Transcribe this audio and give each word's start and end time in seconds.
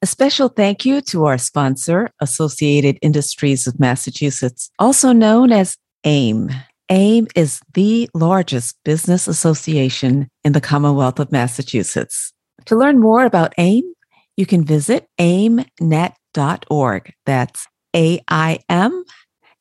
A 0.00 0.06
special 0.06 0.48
thank 0.48 0.84
you 0.84 1.00
to 1.00 1.24
our 1.24 1.38
sponsor, 1.38 2.08
Associated 2.20 3.00
Industries 3.02 3.66
of 3.66 3.80
Massachusetts, 3.80 4.70
also 4.78 5.10
known 5.10 5.50
as 5.50 5.76
AIM. 6.04 6.50
AIM 6.88 7.26
is 7.34 7.60
the 7.74 8.08
largest 8.14 8.76
business 8.84 9.26
association 9.26 10.30
in 10.44 10.52
the 10.52 10.60
Commonwealth 10.60 11.18
of 11.18 11.32
Massachusetts. 11.32 12.32
To 12.66 12.76
learn 12.76 13.00
more 13.00 13.24
about 13.24 13.52
AIM, 13.58 13.92
you 14.36 14.46
can 14.46 14.64
visit 14.64 15.08
aimnet.org. 15.18 17.12
That's 17.26 17.66
A 17.96 18.20
I 18.28 18.60
M 18.68 19.04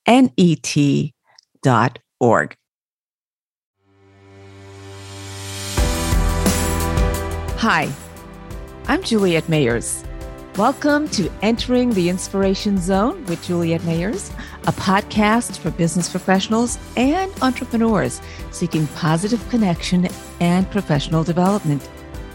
N 0.06 0.32
E 0.38 0.56
T 0.56 1.16
dot 1.64 1.98
org. 2.20 2.56
Hi, 7.58 7.92
I'm 8.88 9.02
Juliette 9.02 9.48
Mayers. 9.48 10.04
Welcome 10.58 11.08
to 11.10 11.30
Entering 11.44 11.92
the 11.92 12.10
Inspiration 12.10 12.80
Zone 12.80 13.23
with 13.26 13.44
Juliette 13.44 13.81
Mayers, 13.81 14.31
a 14.64 14.72
podcast 14.72 15.59
for 15.59 15.70
business 15.70 16.09
professionals 16.09 16.80
and 16.98 17.31
entrepreneurs 17.44 18.20
seeking 18.50 18.88
positive 18.88 19.48
connection 19.50 20.08
and 20.40 20.67
professional 20.72 21.23
development. 21.23 21.88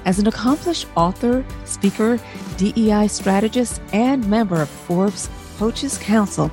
As 0.04 0.20
an 0.20 0.28
accomplished 0.28 0.86
author, 0.94 1.44
speaker, 1.64 2.20
DEI 2.58 3.08
strategist, 3.08 3.82
and 3.92 4.24
member 4.30 4.62
of 4.62 4.68
Forbes 4.68 5.28
Coaches 5.58 5.98
Council, 5.98 6.48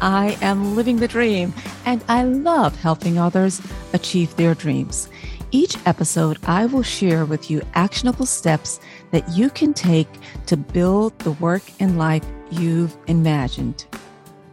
I 0.00 0.36
am 0.42 0.74
living 0.74 0.96
the 0.96 1.06
dream 1.06 1.54
and 1.86 2.02
I 2.08 2.24
love 2.24 2.74
helping 2.74 3.18
others 3.18 3.62
achieve 3.92 4.34
their 4.34 4.56
dreams. 4.56 5.08
Each 5.54 5.76
episode, 5.84 6.38
I 6.44 6.64
will 6.64 6.82
share 6.82 7.26
with 7.26 7.50
you 7.50 7.60
actionable 7.74 8.24
steps 8.24 8.80
that 9.10 9.28
you 9.36 9.50
can 9.50 9.74
take 9.74 10.08
to 10.46 10.56
build 10.56 11.18
the 11.18 11.32
work 11.32 11.62
and 11.78 11.98
life 11.98 12.24
you've 12.50 12.96
imagined. 13.06 13.84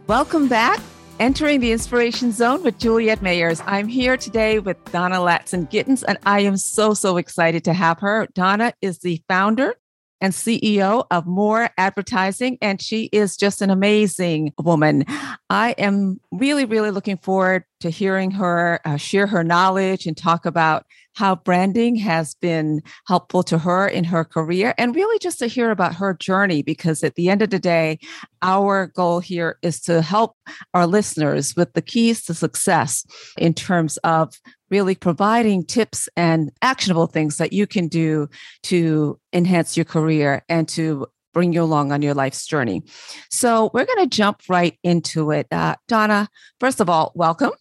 Welcome 0.08 0.46
back. 0.46 0.78
Entering 1.18 1.60
the 1.60 1.72
Inspiration 1.72 2.32
Zone 2.32 2.62
with 2.62 2.78
Juliette 2.78 3.20
Mayers. 3.20 3.62
I'm 3.64 3.88
here 3.88 4.18
today 4.18 4.58
with 4.58 4.76
Donna 4.92 5.16
Latson 5.16 5.70
Gittens, 5.70 6.02
and 6.02 6.18
I 6.26 6.40
am 6.40 6.58
so, 6.58 6.92
so 6.92 7.16
excited 7.16 7.64
to 7.64 7.72
have 7.72 8.00
her. 8.00 8.28
Donna 8.34 8.74
is 8.82 8.98
the 8.98 9.22
founder 9.26 9.76
and 10.20 10.32
CEO 10.32 11.06
of 11.10 11.26
More 11.26 11.70
Advertising, 11.78 12.58
and 12.60 12.80
she 12.80 13.04
is 13.12 13.36
just 13.36 13.62
an 13.62 13.70
amazing 13.70 14.52
woman. 14.58 15.04
I 15.48 15.72
am 15.78 16.20
really, 16.30 16.64
really 16.64 16.90
looking 16.90 17.16
forward 17.16 17.64
to 17.80 17.90
hearing 17.90 18.30
her 18.32 18.80
uh, 18.84 18.96
share 18.96 19.26
her 19.26 19.42
knowledge 19.42 20.06
and 20.06 20.16
talk 20.16 20.46
about 20.46 20.84
how 21.14 21.36
branding 21.36 21.96
has 21.96 22.34
been 22.34 22.82
helpful 23.06 23.42
to 23.42 23.58
her 23.58 23.86
in 23.86 24.04
her 24.04 24.24
career 24.24 24.74
and 24.78 24.94
really 24.94 25.18
just 25.18 25.38
to 25.38 25.46
hear 25.46 25.70
about 25.70 25.94
her 25.94 26.14
journey 26.14 26.62
because 26.62 27.02
at 27.02 27.14
the 27.14 27.28
end 27.28 27.42
of 27.42 27.50
the 27.50 27.58
day 27.58 27.98
our 28.42 28.86
goal 28.88 29.20
here 29.20 29.58
is 29.62 29.80
to 29.80 30.02
help 30.02 30.36
our 30.74 30.86
listeners 30.86 31.54
with 31.56 31.72
the 31.74 31.82
keys 31.82 32.24
to 32.24 32.34
success 32.34 33.04
in 33.38 33.54
terms 33.54 33.96
of 33.98 34.34
really 34.70 34.94
providing 34.94 35.64
tips 35.64 36.08
and 36.16 36.50
actionable 36.62 37.06
things 37.06 37.38
that 37.38 37.52
you 37.52 37.66
can 37.66 37.88
do 37.88 38.28
to 38.62 39.18
enhance 39.32 39.76
your 39.76 39.84
career 39.84 40.42
and 40.48 40.68
to 40.68 41.06
bring 41.32 41.52
you 41.52 41.62
along 41.62 41.92
on 41.92 42.02
your 42.02 42.14
life's 42.14 42.46
journey. 42.46 42.82
So, 43.30 43.70
we're 43.72 43.84
going 43.84 44.08
to 44.08 44.16
jump 44.16 44.42
right 44.48 44.76
into 44.82 45.30
it. 45.30 45.46
Uh, 45.50 45.76
Donna, 45.86 46.28
first 46.58 46.80
of 46.80 46.90
all, 46.90 47.12
welcome. 47.14 47.52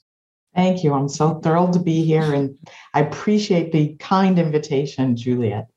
Thank 0.56 0.84
you. 0.84 0.94
I'm 0.94 1.10
so 1.10 1.40
thrilled 1.40 1.74
to 1.74 1.80
be 1.80 2.04
here 2.04 2.34
and 2.34 2.58
I 2.94 3.02
appreciate 3.02 3.72
the 3.72 3.96
kind 4.00 4.40
invitation, 4.40 5.16
Juliette. 5.16 5.68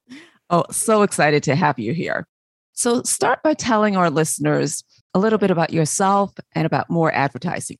Oh, 0.50 0.64
so 0.70 1.02
excited 1.02 1.42
to 1.44 1.54
have 1.54 1.78
you 1.78 1.92
here. 1.92 2.26
So, 2.74 3.02
start 3.02 3.42
by 3.42 3.54
telling 3.54 3.96
our 3.96 4.10
listeners 4.10 4.82
a 5.14 5.18
little 5.18 5.38
bit 5.38 5.50
about 5.50 5.72
yourself 5.72 6.32
and 6.54 6.66
about 6.66 6.88
more 6.88 7.12
advertising. 7.12 7.78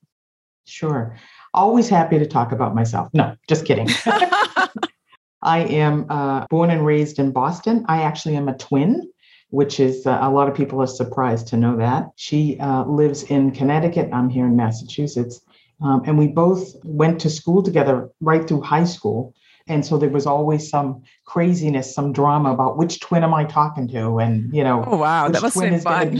Sure. 0.67 1.17
Always 1.55 1.89
happy 1.89 2.19
to 2.19 2.27
talk 2.27 2.53
about 2.53 2.75
myself. 2.75 3.09
No, 3.13 3.37
just 3.49 3.65
kidding. 3.65 3.89
I 5.43 5.61
am 5.61 6.07
uh, 6.09 6.47
born 6.49 6.71
and 6.71 6.87
raised 6.87 7.19
in 7.19 7.33
Boston. 7.33 7.85
I 7.89 8.03
actually 8.03 8.37
am 8.37 8.49
a 8.49 8.57
twin, 8.57 9.11
which 9.51 9.81
is 9.81 10.07
uh, 10.07 10.19
a 10.23 10.31
lot 10.31 10.49
of 10.49 10.55
people 10.55 10.81
are 10.81 10.87
surprised 10.87 11.49
to 11.49 11.57
know 11.57 11.77
that. 11.79 12.11
She 12.17 12.59
uh, 12.61 12.85
lives 12.85 13.25
in 13.25 13.51
Connecticut. 13.51 14.11
I'm 14.13 14.29
here 14.29 14.47
in 14.47 14.57
Massachusetts. 14.57 15.41
Um, 15.85 16.03
and 16.07 16.19
we 16.19 16.29
both 16.29 16.75
went 16.85 17.21
to 17.21 17.31
school 17.31 17.63
together 17.63 18.09
right 18.21 18.47
through 18.47 18.63
high 18.63 18.85
school. 18.85 19.35
And 19.69 19.87
so 19.87 19.97
there 19.97 20.09
was 20.09 20.27
always 20.27 20.69
some 20.69 21.03
craziness, 21.25 21.95
some 21.95 22.13
drama 22.13 22.53
about 22.53 22.77
which 22.77 23.01
twin 23.01 23.23
am 23.23 23.33
I 23.33 23.45
talking 23.45 23.89
to? 23.89 24.19
And, 24.19 24.55
you 24.55 24.65
know, 24.65 24.85
oh, 24.87 24.97
wow, 24.97 25.29
that 25.29 25.41
must 25.41 25.55
twin 25.55 25.75
is 25.75 25.85
fun. 25.85 26.17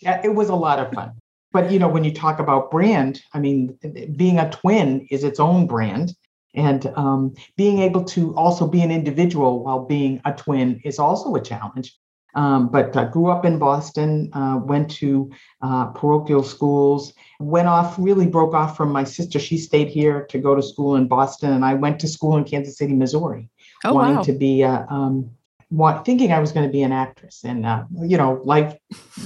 Yeah, 0.00 0.20
it 0.22 0.34
was 0.34 0.48
a 0.48 0.54
lot 0.54 0.78
of 0.78 0.92
fun. 0.92 1.12
But, 1.52 1.70
you 1.70 1.78
know, 1.78 1.88
when 1.88 2.04
you 2.04 2.12
talk 2.12 2.38
about 2.38 2.70
brand, 2.70 3.22
I 3.32 3.40
mean, 3.40 3.78
being 4.16 4.38
a 4.38 4.50
twin 4.50 5.06
is 5.10 5.24
its 5.24 5.40
own 5.40 5.66
brand. 5.66 6.14
And 6.56 6.86
um, 6.94 7.34
being 7.56 7.80
able 7.80 8.04
to 8.04 8.32
also 8.36 8.68
be 8.68 8.80
an 8.80 8.92
individual 8.92 9.64
while 9.64 9.84
being 9.84 10.20
a 10.24 10.32
twin 10.32 10.80
is 10.84 11.00
also 11.00 11.34
a 11.34 11.42
challenge. 11.42 11.96
Um, 12.34 12.68
but 12.68 12.96
I 12.96 13.04
grew 13.04 13.28
up 13.28 13.44
in 13.44 13.58
Boston, 13.58 14.30
uh, 14.32 14.58
went 14.62 14.90
to 14.92 15.30
uh, 15.62 15.86
parochial 15.86 16.42
schools, 16.42 17.12
went 17.38 17.68
off, 17.68 17.96
really 17.98 18.26
broke 18.26 18.54
off 18.54 18.76
from 18.76 18.90
my 18.90 19.04
sister. 19.04 19.38
She 19.38 19.58
stayed 19.58 19.88
here 19.88 20.26
to 20.26 20.38
go 20.38 20.54
to 20.54 20.62
school 20.62 20.96
in 20.96 21.06
Boston, 21.06 21.52
and 21.52 21.64
I 21.64 21.74
went 21.74 22.00
to 22.00 22.08
school 22.08 22.36
in 22.36 22.44
Kansas 22.44 22.76
City, 22.76 22.94
Missouri, 22.94 23.48
oh, 23.84 23.94
wanting 23.94 24.16
wow. 24.16 24.22
to 24.22 24.32
be 24.32 24.62
a, 24.62 24.86
um, 24.90 25.30
want, 25.74 26.04
thinking 26.04 26.32
I 26.32 26.38
was 26.38 26.52
going 26.52 26.66
to 26.66 26.72
be 26.72 26.82
an 26.82 26.92
actress. 26.92 27.42
And, 27.44 27.66
uh, 27.66 27.84
you 28.00 28.16
know, 28.16 28.40
life 28.44 28.76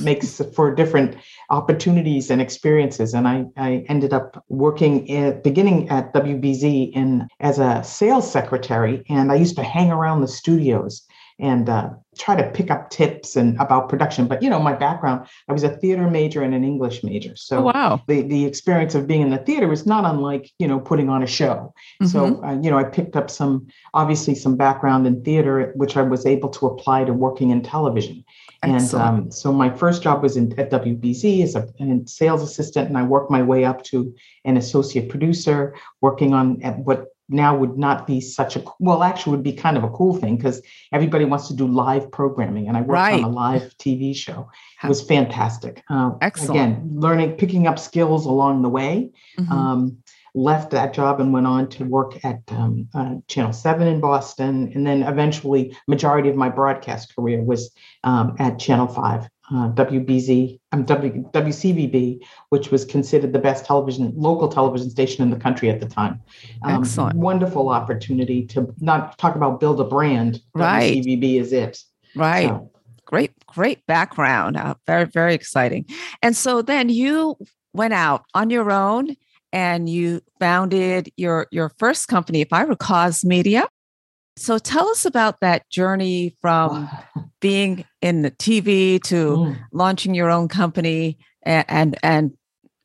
makes 0.00 0.40
for 0.54 0.74
different 0.74 1.16
opportunities 1.50 2.30
and 2.30 2.40
experiences. 2.40 3.14
And 3.14 3.28
I, 3.28 3.44
I 3.56 3.84
ended 3.88 4.12
up 4.12 4.44
working 4.48 5.10
at, 5.10 5.44
beginning 5.44 5.88
at 5.88 6.12
WBZ 6.14 6.92
in 6.92 7.28
as 7.40 7.58
a 7.58 7.82
sales 7.84 8.30
secretary. 8.30 9.04
And 9.08 9.30
I 9.30 9.36
used 9.36 9.56
to 9.56 9.62
hang 9.62 9.90
around 9.90 10.20
the 10.20 10.28
studios 10.28 11.06
and 11.40 11.68
uh, 11.68 11.90
try 12.18 12.34
to 12.34 12.50
pick 12.50 12.70
up 12.70 12.90
tips 12.90 13.36
and 13.36 13.58
about 13.60 13.88
production. 13.88 14.26
But 14.26 14.42
you 14.42 14.50
know, 14.50 14.58
my 14.58 14.72
background, 14.72 15.26
I 15.48 15.52
was 15.52 15.62
a 15.62 15.76
theater 15.76 16.10
major 16.10 16.42
and 16.42 16.54
an 16.54 16.64
English 16.64 17.04
major. 17.04 17.36
So 17.36 17.58
oh, 17.58 17.62
wow. 17.62 18.02
the, 18.08 18.22
the 18.22 18.44
experience 18.44 18.94
of 18.94 19.06
being 19.06 19.22
in 19.22 19.30
the 19.30 19.38
theater 19.38 19.68
was 19.68 19.86
not 19.86 20.04
unlike, 20.04 20.50
you 20.58 20.66
know, 20.66 20.80
putting 20.80 21.08
on 21.08 21.22
a 21.22 21.26
show. 21.26 21.72
Mm-hmm. 22.02 22.06
So, 22.06 22.44
uh, 22.44 22.58
you 22.60 22.70
know, 22.70 22.78
I 22.78 22.84
picked 22.84 23.14
up 23.14 23.30
some, 23.30 23.68
obviously 23.94 24.34
some 24.34 24.56
background 24.56 25.06
in 25.06 25.22
theater, 25.22 25.72
which 25.76 25.96
I 25.96 26.02
was 26.02 26.26
able 26.26 26.48
to 26.50 26.66
apply 26.66 27.04
to 27.04 27.12
working 27.12 27.50
in 27.50 27.62
television. 27.62 28.24
Excellent. 28.62 28.92
And 28.92 29.24
um, 29.24 29.30
so 29.30 29.52
my 29.52 29.70
first 29.70 30.02
job 30.02 30.22
was 30.22 30.36
in, 30.36 30.58
at 30.58 30.70
WBZ 30.70 31.44
as 31.44 31.54
a, 31.54 31.68
a, 31.78 32.06
sales 32.06 32.42
assistant, 32.42 32.88
and 32.88 32.98
I 32.98 33.04
worked 33.04 33.30
my 33.30 33.42
way 33.42 33.64
up 33.64 33.84
to 33.84 34.12
an 34.44 34.56
associate 34.56 35.08
producer, 35.08 35.76
working 36.00 36.34
on 36.34 36.60
at 36.62 36.76
what 36.80 37.06
now 37.28 37.56
would 37.56 37.76
not 37.76 38.06
be 38.06 38.20
such 38.20 38.56
a 38.56 38.64
well 38.78 39.02
actually 39.02 39.32
would 39.32 39.42
be 39.42 39.52
kind 39.52 39.76
of 39.76 39.84
a 39.84 39.90
cool 39.90 40.16
thing 40.16 40.36
because 40.36 40.62
everybody 40.92 41.24
wants 41.24 41.48
to 41.48 41.54
do 41.54 41.66
live 41.66 42.10
programming 42.10 42.68
and 42.68 42.76
i 42.76 42.80
worked 42.80 42.90
right. 42.90 43.22
on 43.22 43.24
a 43.24 43.28
live 43.28 43.76
tv 43.78 44.14
show. 44.14 44.48
It 44.82 44.88
was 44.88 45.02
fantastic. 45.02 45.82
Uh, 45.90 46.12
excellent. 46.20 46.50
again 46.50 46.90
learning 46.94 47.32
picking 47.32 47.66
up 47.66 47.78
skills 47.78 48.26
along 48.26 48.62
the 48.62 48.68
way. 48.68 49.10
Mm-hmm. 49.38 49.52
um, 49.52 49.98
left 50.34 50.70
that 50.70 50.92
job 50.92 51.20
and 51.20 51.32
went 51.32 51.46
on 51.46 51.68
to 51.68 51.84
work 51.84 52.24
at 52.24 52.40
um, 52.48 52.88
uh, 52.94 53.14
channel 53.26 53.52
7 53.52 53.88
in 53.88 54.00
boston 54.00 54.70
and 54.74 54.86
then 54.86 55.02
eventually 55.02 55.76
majority 55.88 56.28
of 56.28 56.36
my 56.36 56.48
broadcast 56.48 57.16
career 57.16 57.42
was 57.42 57.72
um, 58.04 58.36
at 58.38 58.58
channel 58.58 58.86
5 58.86 59.28
uh, 59.50 59.70
WBZ, 59.70 60.58
um, 60.72 60.84
w, 60.84 61.24
WCVB, 61.32 62.20
which 62.50 62.70
was 62.70 62.84
considered 62.84 63.32
the 63.32 63.38
best 63.38 63.64
television, 63.64 64.12
local 64.16 64.48
television 64.48 64.90
station 64.90 65.22
in 65.22 65.30
the 65.30 65.38
country 65.38 65.70
at 65.70 65.80
the 65.80 65.86
time. 65.86 66.20
Um, 66.62 66.82
Excellent. 66.82 67.16
Wonderful 67.16 67.68
opportunity 67.68 68.46
to 68.46 68.74
not 68.80 69.16
talk 69.18 69.36
about 69.36 69.60
build 69.60 69.80
a 69.80 69.84
brand. 69.84 70.42
Right. 70.54 70.96
WCVB 70.96 71.40
is 71.40 71.52
it. 71.52 71.82
Right. 72.14 72.48
So. 72.48 72.70
Great, 73.06 73.32
great 73.46 73.86
background. 73.86 74.58
Uh, 74.58 74.74
very, 74.86 75.06
very 75.06 75.34
exciting. 75.34 75.86
And 76.22 76.36
so 76.36 76.60
then 76.60 76.90
you 76.90 77.38
went 77.72 77.94
out 77.94 78.24
on 78.34 78.50
your 78.50 78.70
own 78.70 79.16
and 79.50 79.88
you 79.88 80.20
founded 80.38 81.10
your 81.16 81.46
your 81.50 81.70
first 81.78 82.08
company, 82.08 82.42
if 82.42 82.52
I 82.52 82.62
recall, 82.62 82.76
Cause 83.06 83.24
Media. 83.24 83.66
So 84.38 84.58
tell 84.58 84.88
us 84.88 85.04
about 85.04 85.40
that 85.40 85.68
journey 85.68 86.36
from 86.40 86.88
being 87.40 87.84
in 88.00 88.22
the 88.22 88.30
TV 88.30 89.02
to 89.04 89.14
mm. 89.14 89.58
launching 89.72 90.14
your 90.14 90.30
own 90.30 90.48
company 90.48 91.18
and, 91.42 91.64
and 91.68 91.98
and 92.02 92.32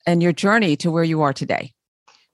and 0.06 0.24
your 0.24 0.34
journey 0.34 0.76
to 0.78 0.92
where 0.92 1.04
you 1.04 1.22
are 1.22 1.34
today. 1.34 1.72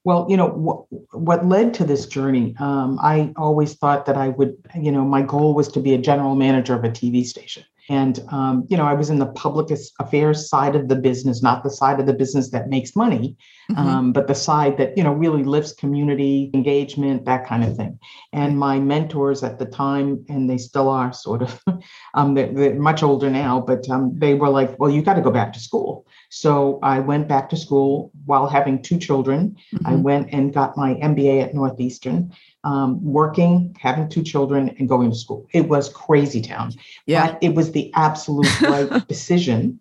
Well, 0.06 0.25
you 0.30 0.38
know 0.38 0.48
what, 0.48 0.86
what 1.12 1.45
led 1.45 1.74
to 1.75 1.83
this 1.83 2.06
journey. 2.06 2.56
Um, 2.60 2.98
I 3.01 3.33
always 3.36 3.74
thought 3.75 4.06
that 4.06 4.16
I 4.16 4.30
would, 4.30 4.56
you 4.74 4.92
know, 4.92 5.04
my 5.04 5.21
goal 5.21 5.54
was 5.54 5.68
to 5.69 5.80
be 5.80 5.94
a 5.94 5.98
general 5.98 6.36
manager 6.36 6.74
of 6.74 6.83
a 6.83 6.89
TV 6.89 7.25
station, 7.25 7.63
And, 7.89 8.19
um, 8.30 8.65
you 8.69 8.77
know, 8.77 8.86
I 8.86 8.94
was 8.94 9.09
in 9.09 9.18
the 9.18 9.25
public 9.25 9.75
affairs 10.00 10.47
side 10.47 10.75
of 10.75 10.88
the 10.88 10.95
business, 10.95 11.41
not 11.41 11.63
the 11.63 11.71
side 11.71 12.00
of 12.00 12.06
the 12.06 12.13
business 12.13 12.51
that 12.51 12.69
makes 12.69 12.95
money, 12.95 13.36
mm-hmm. 13.71 13.81
um, 13.81 14.13
but 14.13 14.27
the 14.27 14.36
side 14.36 14.77
that, 14.77 14.95
you 14.95 15.03
know, 15.03 15.12
really 15.12 15.44
lifts 15.44 15.74
community 15.74 16.51
engagement, 16.53 17.25
that 17.25 17.47
kind 17.47 17.63
of 17.63 17.75
thing. 17.75 18.00
And 18.31 18.59
my 18.59 18.80
mentors 18.80 19.44
at 19.44 19.57
the 19.57 19.65
time, 19.65 20.24
and 20.30 20.47
they 20.47 20.59
still 20.59 20.88
are 20.88 21.12
sort 21.12 21.41
of, 21.41 21.59
um, 22.13 22.36
they're, 22.36 22.53
they're, 22.53 22.75
much 22.75 23.01
older 23.01 23.30
now, 23.30 23.59
but 23.59 23.89
um, 23.89 24.13
they 24.18 24.35
were 24.35 24.50
like, 24.50 24.80
well, 24.80 24.92
you 24.92 25.01
got 25.01 25.15
to 25.15 25.21
go 25.21 25.31
back 25.31 25.51
to 25.53 25.59
school. 25.59 26.06
So 26.30 26.80
I 26.83 27.00
went 27.00 27.27
back 27.27 27.50
to 27.50 27.57
school 27.57 28.12
while 28.25 28.47
having 28.47 28.83
two 28.83 29.00
children. 29.00 29.57
Mm-hmm. 29.74 29.88
I 29.88 29.95
went 29.95 30.30
and 30.31 30.53
got 30.53 30.77
my 30.77 30.94
MBA 30.94 31.42
at 31.44 31.56
Northeastern 31.56 32.31
um, 32.63 33.03
working, 33.03 33.75
having 33.79 34.09
two 34.09 34.23
children, 34.23 34.75
and 34.79 34.89
going 34.89 35.09
to 35.09 35.15
school. 35.15 35.47
It 35.53 35.69
was 35.69 35.89
crazy 35.89 36.41
town. 36.41 36.73
Yeah. 37.06 37.31
But 37.31 37.44
it 37.44 37.56
was 37.56 37.71
the 37.71 37.91
absolute 37.95 38.61
right 38.61 39.07
decision. 39.07 39.79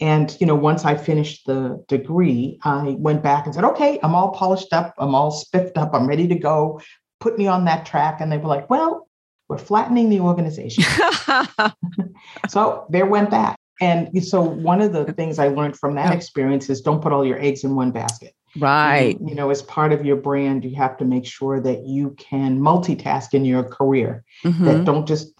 And 0.00 0.36
you 0.40 0.46
know, 0.46 0.54
once 0.54 0.84
I 0.84 0.96
finished 0.96 1.46
the 1.46 1.84
degree, 1.88 2.58
I 2.64 2.96
went 2.98 3.22
back 3.22 3.46
and 3.46 3.54
said, 3.54 3.64
"Okay, 3.64 4.00
I'm 4.02 4.14
all 4.14 4.30
polished 4.30 4.72
up. 4.72 4.94
I'm 4.98 5.14
all 5.14 5.30
spiffed 5.30 5.78
up. 5.78 5.94
I'm 5.94 6.08
ready 6.08 6.26
to 6.28 6.34
go. 6.34 6.80
Put 7.20 7.38
me 7.38 7.46
on 7.46 7.64
that 7.66 7.86
track." 7.86 8.20
And 8.20 8.32
they 8.32 8.38
were 8.38 8.48
like, 8.48 8.68
"Well, 8.68 9.08
we're 9.48 9.58
flattening 9.58 10.10
the 10.10 10.20
organization." 10.20 10.84
so 12.48 12.86
there 12.90 13.06
went 13.06 13.30
that. 13.30 13.56
And 13.80 14.24
so 14.24 14.40
one 14.40 14.80
of 14.80 14.92
the 14.92 15.12
things 15.12 15.38
I 15.38 15.48
learned 15.48 15.76
from 15.76 15.94
that 15.96 16.12
experience 16.14 16.70
is 16.70 16.80
don't 16.80 17.02
put 17.02 17.12
all 17.12 17.24
your 17.24 17.40
eggs 17.40 17.64
in 17.64 17.74
one 17.74 17.90
basket. 17.90 18.34
Right. 18.58 19.18
You, 19.20 19.30
you, 19.30 19.34
know, 19.34 19.50
as 19.50 19.62
part 19.62 19.92
of 19.92 20.04
your 20.04 20.16
brand, 20.16 20.64
you 20.64 20.74
have 20.76 20.96
to 20.98 21.04
make 21.04 21.26
sure 21.26 21.60
that 21.60 21.84
you 21.84 22.10
can 22.18 22.60
multitask 22.60 23.34
in 23.34 23.44
your 23.44 23.64
career. 23.64 24.24
Mm-hmm. 24.44 24.64
That 24.64 24.84
don't 24.84 25.06
just 25.06 25.32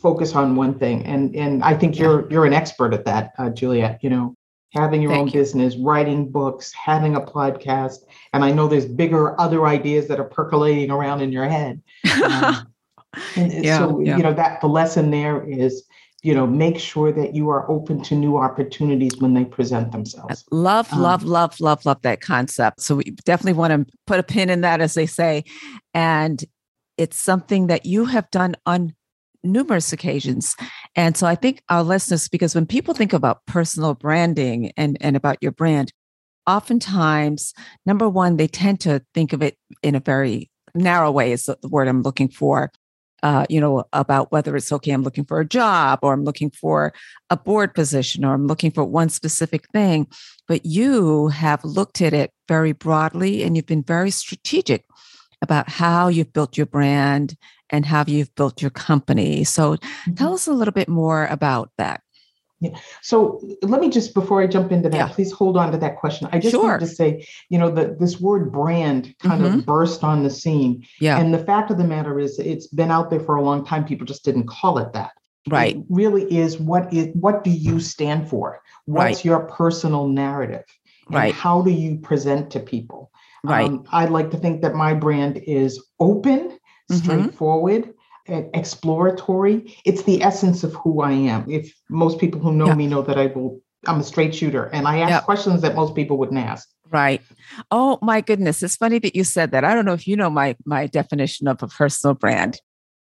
focus 0.00 0.34
on 0.34 0.56
one 0.56 0.78
thing. 0.78 1.04
And 1.06 1.34
and 1.36 1.62
I 1.62 1.74
think 1.74 1.98
you're 1.98 2.30
you're 2.30 2.46
an 2.46 2.52
expert 2.52 2.94
at 2.94 3.04
that, 3.04 3.32
uh, 3.38 3.50
Juliette. 3.50 4.02
You 4.02 4.10
know, 4.10 4.36
having 4.72 5.02
your 5.02 5.12
Thank 5.12 5.20
own 5.20 5.26
you. 5.28 5.32
business, 5.34 5.76
writing 5.76 6.30
books, 6.30 6.72
having 6.72 7.14
a 7.16 7.20
podcast, 7.20 7.98
and 8.32 8.44
I 8.44 8.52
know 8.52 8.66
there's 8.66 8.86
bigger 8.86 9.40
other 9.40 9.66
ideas 9.66 10.08
that 10.08 10.18
are 10.18 10.24
percolating 10.24 10.90
around 10.90 11.20
in 11.20 11.32
your 11.32 11.48
head. 11.48 11.80
Um, 12.22 12.66
and 13.36 13.64
yeah, 13.64 13.78
so 13.78 14.00
yeah. 14.00 14.16
you 14.16 14.22
know 14.22 14.34
that 14.34 14.60
the 14.60 14.68
lesson 14.68 15.10
there 15.10 15.48
is 15.48 15.84
you 16.22 16.34
know 16.34 16.46
make 16.46 16.78
sure 16.78 17.12
that 17.12 17.34
you 17.34 17.48
are 17.48 17.70
open 17.70 18.02
to 18.02 18.14
new 18.14 18.36
opportunities 18.36 19.16
when 19.18 19.34
they 19.34 19.44
present 19.44 19.92
themselves. 19.92 20.44
Love 20.50 20.92
um, 20.92 21.00
love 21.00 21.24
love 21.24 21.60
love 21.60 21.84
love 21.86 22.02
that 22.02 22.20
concept. 22.20 22.80
So 22.80 22.96
we 22.96 23.04
definitely 23.24 23.58
want 23.58 23.72
to 23.72 23.92
put 24.06 24.18
a 24.18 24.22
pin 24.22 24.50
in 24.50 24.62
that 24.62 24.80
as 24.80 24.94
they 24.94 25.06
say. 25.06 25.44
And 25.94 26.44
it's 26.96 27.16
something 27.16 27.68
that 27.68 27.86
you 27.86 28.06
have 28.06 28.28
done 28.30 28.56
on 28.66 28.94
numerous 29.44 29.92
occasions. 29.92 30.56
And 30.96 31.16
so 31.16 31.26
i 31.26 31.36
think 31.36 31.62
our 31.68 31.84
listeners 31.84 32.28
because 32.28 32.54
when 32.54 32.66
people 32.66 32.94
think 32.94 33.12
about 33.12 33.46
personal 33.46 33.94
branding 33.94 34.72
and 34.76 34.98
and 35.00 35.16
about 35.16 35.38
your 35.40 35.52
brand 35.52 35.92
oftentimes 36.46 37.52
number 37.86 38.08
one 38.08 38.36
they 38.36 38.48
tend 38.48 38.80
to 38.80 39.02
think 39.14 39.32
of 39.32 39.42
it 39.42 39.56
in 39.82 39.94
a 39.94 40.00
very 40.00 40.50
narrow 40.74 41.10
way 41.10 41.30
is 41.30 41.44
the 41.44 41.68
word 41.68 41.86
i'm 41.86 42.02
looking 42.02 42.28
for 42.28 42.72
uh, 43.22 43.46
you 43.48 43.60
know, 43.60 43.84
about 43.92 44.30
whether 44.30 44.56
it's 44.56 44.72
okay, 44.72 44.92
I'm 44.92 45.02
looking 45.02 45.24
for 45.24 45.40
a 45.40 45.46
job 45.46 46.00
or 46.02 46.12
I'm 46.12 46.24
looking 46.24 46.50
for 46.50 46.92
a 47.30 47.36
board 47.36 47.74
position 47.74 48.24
or 48.24 48.34
I'm 48.34 48.46
looking 48.46 48.70
for 48.70 48.84
one 48.84 49.08
specific 49.08 49.68
thing. 49.70 50.06
But 50.46 50.64
you 50.64 51.28
have 51.28 51.64
looked 51.64 52.00
at 52.00 52.12
it 52.12 52.32
very 52.46 52.72
broadly 52.72 53.42
and 53.42 53.56
you've 53.56 53.66
been 53.66 53.82
very 53.82 54.10
strategic 54.10 54.84
about 55.42 55.68
how 55.68 56.08
you've 56.08 56.32
built 56.32 56.56
your 56.56 56.66
brand 56.66 57.36
and 57.70 57.84
how 57.84 58.04
you've 58.06 58.34
built 58.34 58.62
your 58.62 58.70
company. 58.70 59.44
So 59.44 59.76
mm-hmm. 59.76 60.14
tell 60.14 60.34
us 60.34 60.46
a 60.46 60.52
little 60.52 60.72
bit 60.72 60.88
more 60.88 61.26
about 61.26 61.70
that. 61.78 62.02
Yeah. 62.60 62.76
So 63.02 63.40
let 63.62 63.80
me 63.80 63.88
just 63.88 64.14
before 64.14 64.42
I 64.42 64.46
jump 64.46 64.72
into 64.72 64.88
that, 64.88 64.96
yeah. 64.96 65.08
please 65.08 65.30
hold 65.30 65.56
on 65.56 65.70
to 65.72 65.78
that 65.78 65.96
question. 65.96 66.28
I 66.32 66.40
just 66.40 66.52
sure. 66.52 66.64
wanted 66.64 66.80
to 66.80 66.86
say, 66.86 67.26
you 67.50 67.58
know, 67.58 67.70
that 67.70 68.00
this 68.00 68.20
word 68.20 68.50
brand 68.50 69.14
kind 69.20 69.42
mm-hmm. 69.42 69.58
of 69.60 69.66
burst 69.66 70.02
on 70.02 70.24
the 70.24 70.30
scene. 70.30 70.84
Yeah. 71.00 71.18
And 71.18 71.32
the 71.32 71.38
fact 71.38 71.70
of 71.70 71.78
the 71.78 71.84
matter 71.84 72.18
is 72.18 72.38
it's 72.38 72.66
been 72.66 72.90
out 72.90 73.10
there 73.10 73.20
for 73.20 73.36
a 73.36 73.42
long 73.42 73.64
time. 73.64 73.84
People 73.84 74.06
just 74.06 74.24
didn't 74.24 74.48
call 74.48 74.78
it 74.78 74.92
that. 74.92 75.12
Right. 75.48 75.76
It 75.76 75.84
really 75.88 76.24
is 76.36 76.58
what 76.58 76.92
is 76.92 77.14
what 77.14 77.44
do 77.44 77.50
you 77.50 77.78
stand 77.80 78.28
for? 78.28 78.60
What's 78.86 79.18
right. 79.18 79.24
your 79.24 79.40
personal 79.46 80.08
narrative? 80.08 80.64
And 81.06 81.14
right. 81.14 81.34
How 81.34 81.62
do 81.62 81.70
you 81.70 81.98
present 81.98 82.50
to 82.52 82.60
people? 82.60 83.12
Right. 83.44 83.68
Um, 83.68 83.84
I'd 83.92 84.10
like 84.10 84.30
to 84.32 84.36
think 84.36 84.62
that 84.62 84.74
my 84.74 84.94
brand 84.94 85.38
is 85.46 85.82
open, 86.00 86.50
mm-hmm. 86.50 86.96
straightforward, 86.96 87.94
exploratory. 88.28 89.76
It's 89.84 90.02
the 90.02 90.22
essence 90.22 90.64
of 90.64 90.74
who 90.74 91.00
I 91.02 91.12
am. 91.12 91.50
If 91.50 91.74
most 91.88 92.18
people 92.18 92.40
who 92.40 92.52
know 92.52 92.66
yeah. 92.66 92.74
me 92.74 92.86
know 92.86 93.02
that 93.02 93.18
I 93.18 93.26
will, 93.26 93.60
I'm 93.86 94.00
a 94.00 94.04
straight 94.04 94.34
shooter 94.34 94.66
and 94.66 94.86
I 94.86 94.98
ask 94.98 95.24
questions 95.24 95.62
that 95.62 95.74
most 95.74 95.94
people 95.94 96.18
wouldn't 96.18 96.38
ask. 96.38 96.68
Right. 96.90 97.20
Oh 97.70 97.98
my 98.02 98.20
goodness. 98.20 98.62
It's 98.62 98.76
funny 98.76 98.98
that 99.00 99.14
you 99.14 99.24
said 99.24 99.50
that. 99.52 99.64
I 99.64 99.74
don't 99.74 99.84
know 99.84 99.92
if 99.92 100.06
you 100.06 100.16
know 100.16 100.30
my 100.30 100.56
my 100.64 100.86
definition 100.86 101.46
of 101.48 101.62
a 101.62 101.68
personal 101.68 102.14
brand. 102.14 102.60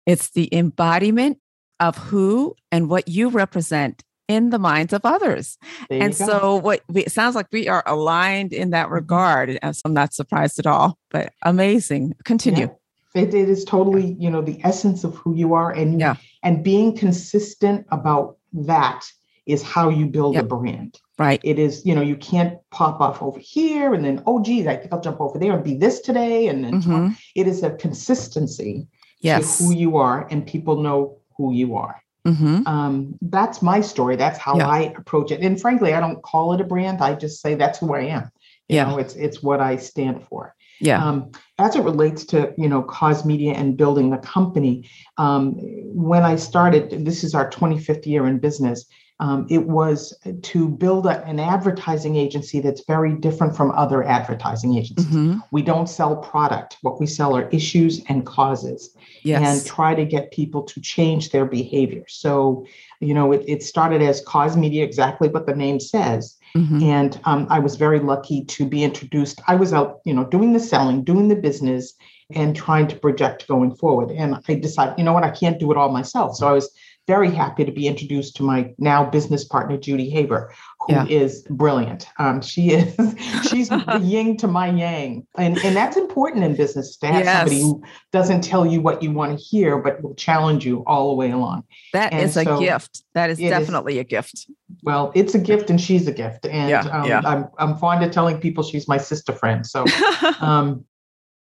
It's 0.06 0.32
the 0.32 0.54
embodiment 0.54 1.38
of 1.80 1.98
who 1.98 2.56
and 2.72 2.90
what 2.90 3.08
you 3.08 3.30
represent 3.30 4.04
in 4.28 4.52
the 4.52 4.60
minds 4.60 4.94
of 4.94 5.02
others. 5.04 5.58
And 5.90 6.16
so 6.16 6.56
what 6.58 6.82
we, 6.88 7.06
it 7.06 7.12
sounds 7.12 7.36
like 7.36 7.48
we 7.52 7.68
are 7.68 7.84
aligned 7.86 8.54
in 8.54 8.70
that 8.70 8.86
mm-hmm. 8.86 8.94
regard. 8.94 9.60
So 9.64 9.82
I'm 9.86 9.94
not 9.94 10.14
surprised 10.14 10.60
at 10.60 10.68
all, 10.68 10.98
but 11.10 11.34
amazing. 11.44 12.14
Continue. 12.26 12.68
Yeah. 12.68 12.74
It, 13.16 13.34
it 13.34 13.50
is 13.50 13.66
totally, 13.66 14.16
you 14.20 14.30
know, 14.30 14.42
the 14.42 14.60
essence 14.64 15.04
of 15.04 15.16
who 15.16 15.36
you 15.36 15.54
are, 15.54 15.72
and 15.72 16.00
yeah. 16.00 16.16
and 16.44 16.64
being 16.64 16.96
consistent 16.96 17.88
about 17.92 18.38
that 18.54 19.06
is 19.46 19.64
how 19.64 19.90
you 19.90 20.06
build 20.06 20.36
yep. 20.36 20.44
a 20.44 20.48
brand. 20.48 21.00
Right. 21.18 21.42
It 21.44 21.58
is, 21.60 21.86
you 21.86 21.96
know, 21.96 22.02
you 22.02 22.16
can't 22.16 22.60
pop 22.72 23.02
off 23.02 23.22
over 23.22 23.40
here 23.40 23.94
and 23.94 24.06
then, 24.06 24.24
oh, 24.26 24.42
geez, 24.42 24.68
I 24.68 24.78
think 24.78 24.94
I'll 24.94 25.02
jump 25.02 25.20
over 25.20 25.38
there 25.38 25.54
and 25.54 25.64
be 25.64 25.76
this 25.76 26.00
today. 26.00 26.48
And 26.48 26.64
then 26.64 26.82
mm-hmm. 26.82 27.08
it 27.36 27.48
is 27.48 27.62
a 27.64 27.72
consistency 27.72 28.88
yes. 29.20 29.58
to 29.58 29.64
who 29.64 29.74
you 29.74 29.98
are, 29.98 30.28
and 30.32 30.46
people 30.46 30.82
know 30.82 31.18
who 31.36 31.52
you 31.52 31.76
are. 31.76 32.02
Mm-hmm. 32.26 32.68
Um, 32.68 33.16
that's 33.22 33.62
my 33.62 33.82
story. 33.82 34.16
That's 34.18 34.38
how 34.38 34.58
yeah. 34.58 34.68
I 34.68 34.94
approach 34.98 35.32
it. 35.32 35.42
And 35.42 35.60
frankly, 35.60 35.94
I 35.94 36.00
don't 36.00 36.22
call 36.22 36.54
it 36.54 36.62
a 36.62 36.64
brand. 36.66 37.02
I 37.02 37.16
just 37.16 37.42
say 37.42 37.56
that's 37.56 37.80
who 37.80 37.96
I 37.96 38.02
am. 38.02 38.32
You 38.68 38.76
yeah. 38.76 38.86
know, 38.86 38.98
it's 38.98 39.16
it's 39.16 39.42
what 39.42 39.62
I 39.62 39.78
stand 39.78 40.24
for. 40.28 40.56
Yeah. 40.80 41.04
Um, 41.04 41.32
as 41.58 41.76
it 41.76 41.84
relates 41.84 42.24
to 42.26 42.54
you 42.58 42.70
know 42.70 42.82
cause 42.82 43.26
media 43.26 43.54
and 43.54 43.78
building 43.78 44.10
the 44.10 44.18
company, 44.18 44.90
um, 45.18 45.56
when 45.94 46.24
I 46.24 46.36
started, 46.36 47.06
this 47.06 47.24
is 47.24 47.36
our 47.36 47.50
25th 47.50 48.06
year 48.06 48.26
in 48.26 48.40
business. 48.40 48.86
Um, 49.22 49.48
it 49.50 49.68
was 49.68 50.18
to 50.44 50.70
build 50.70 51.06
a, 51.06 51.22
an 51.26 51.42
advertising 51.42 52.16
agency 52.16 52.62
that's 52.62 52.86
very 52.86 53.16
different 53.16 53.56
from 53.56 53.72
other 53.72 54.02
advertising 54.02 54.78
agencies. 54.78 55.08
Mm-hmm. 55.08 55.40
We 55.52 55.62
don't 55.62 55.90
sell 55.90 56.16
product. 56.16 56.78
What 56.84 57.02
we 57.02 57.06
sell 57.06 57.36
are 57.36 57.50
issues 57.50 58.02
and 58.08 58.26
causes 58.26 58.96
yes. 59.24 59.42
and 59.44 59.68
try 59.68 59.94
to 59.94 60.06
get 60.06 60.32
people 60.32 60.64
to 60.64 60.80
change 60.80 61.32
their 61.32 61.46
behavior. 61.46 62.06
So, 62.08 62.66
you 63.02 63.14
know, 63.14 63.34
it, 63.34 63.44
it 63.46 63.62
started 63.62 64.02
as 64.02 64.22
cause 64.22 64.56
media, 64.56 64.86
exactly 64.86 65.28
what 65.28 65.46
the 65.46 65.56
name 65.56 65.82
says. 65.82 66.38
Mm-hmm. 66.56 66.84
And 66.84 67.20
um, 67.26 67.48
I 67.50 67.60
was 67.60 67.76
very 67.76 68.00
lucky 68.00 68.44
to 68.46 68.66
be 68.66 68.84
introduced. 68.84 69.42
I 69.48 69.56
was 69.56 69.74
out, 69.74 70.00
you 70.06 70.14
know, 70.14 70.26
doing 70.26 70.54
the 70.54 70.60
selling, 70.60 71.04
doing 71.04 71.28
the 71.28 71.36
business, 71.36 71.94
and 72.32 72.56
trying 72.56 72.88
to 72.88 72.96
project 72.96 73.48
going 73.48 73.76
forward. 73.76 74.12
And 74.12 74.36
I 74.48 74.56
decided, 74.56 74.98
you 74.98 75.04
know 75.04 75.14
what, 75.14 75.24
I 75.24 75.32
can't 75.32 75.60
do 75.60 75.72
it 75.72 75.78
all 75.78 75.92
myself. 75.92 76.36
So 76.36 76.48
I 76.48 76.52
was 76.52 76.72
very 77.10 77.32
happy 77.32 77.66
to 77.66 77.72
be 77.72 77.88
introduced 77.88 78.36
to 78.36 78.44
my 78.44 78.72
now 78.78 79.04
business 79.04 79.44
partner, 79.44 79.78
Judy 79.78 80.12
Haber, 80.12 80.54
who 80.82 80.94
yeah. 80.94 81.08
is 81.08 81.42
brilliant. 81.50 82.08
Um, 82.20 82.40
she 82.40 82.70
is, 82.70 82.96
she's 83.50 83.70
the 83.70 84.00
yin 84.04 84.38
to 84.38 84.48
my 84.48 84.70
yang. 84.70 85.26
And, 85.36 85.58
and 85.66 85.76
that's 85.76 85.98
important 85.98 86.44
in 86.44 86.56
business 86.56 86.98
to 86.98 87.08
have 87.08 87.26
yes. 87.26 87.38
somebody 87.38 87.62
who 87.62 87.82
doesn't 88.12 88.42
tell 88.42 88.64
you 88.64 88.80
what 88.80 89.02
you 89.02 89.12
want 89.12 89.40
to 89.40 89.44
hear, 89.44 89.80
but 89.80 90.04
will 90.04 90.14
challenge 90.14 90.68
you 90.68 90.84
all 90.86 91.10
the 91.10 91.16
way 91.16 91.32
along. 91.32 91.64
That 91.94 92.14
and 92.14 92.26
is 92.26 92.36
so 92.36 92.58
a 92.58 92.60
gift. 92.60 93.04
That 93.16 93.32
is 93.32 93.40
definitely 93.40 93.96
is, 93.98 94.02
a 94.02 94.04
gift. 94.04 94.46
Well, 94.84 95.12
it's 95.16 95.34
a 95.34 95.40
gift 95.40 95.72
and 95.72 95.82
she's 95.82 96.08
a 96.08 96.14
gift. 96.14 96.46
And 96.46 96.70
yeah, 96.70 96.82
um, 96.82 97.08
yeah. 97.10 97.22
I'm, 97.26 97.48
I'm 97.58 97.76
fond 97.78 98.04
of 98.04 98.12
telling 98.12 98.40
people 98.40 98.64
she's 98.64 98.88
my 98.88 99.00
sister 99.00 99.34
friend. 99.34 99.66
So, 99.66 99.84
um, 100.42 100.86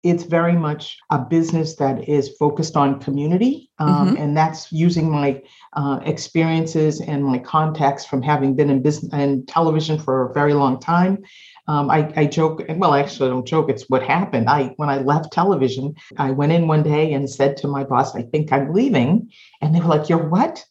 it's 0.02 0.24
very 0.24 0.54
much 0.54 0.98
a 1.10 1.18
business 1.18 1.76
that 1.76 2.08
is 2.08 2.36
focused 2.38 2.76
on 2.76 3.00
community. 3.00 3.70
Um, 3.78 4.08
mm-hmm. 4.08 4.16
And 4.16 4.36
that's 4.36 4.72
using 4.72 5.10
my 5.10 5.42
uh, 5.74 6.00
experiences 6.04 7.00
and 7.00 7.24
my 7.24 7.38
contacts 7.38 8.06
from 8.06 8.22
having 8.22 8.54
been 8.54 8.70
in 8.70 8.82
business 8.82 9.12
and 9.12 9.46
television 9.46 9.98
for 9.98 10.30
a 10.30 10.32
very 10.32 10.54
long 10.54 10.80
time. 10.80 11.22
Um, 11.68 11.90
I, 11.90 12.12
I 12.16 12.26
joke, 12.26 12.62
well, 12.68 12.94
actually, 12.94 12.98
I 12.98 13.00
actually 13.00 13.30
don't 13.30 13.46
joke. 13.46 13.70
It's 13.70 13.88
what 13.88 14.02
happened. 14.02 14.48
I, 14.48 14.74
when 14.76 14.88
I 14.88 14.98
left 14.98 15.32
television, 15.32 15.94
I 16.16 16.30
went 16.30 16.52
in 16.52 16.66
one 16.66 16.82
day 16.82 17.12
and 17.12 17.28
said 17.28 17.56
to 17.58 17.68
my 17.68 17.84
boss, 17.84 18.16
I 18.16 18.22
think 18.22 18.52
I'm 18.52 18.72
leaving. 18.72 19.30
And 19.60 19.74
they 19.74 19.80
were 19.80 19.86
like, 19.86 20.08
You're 20.08 20.28
what? 20.28 20.64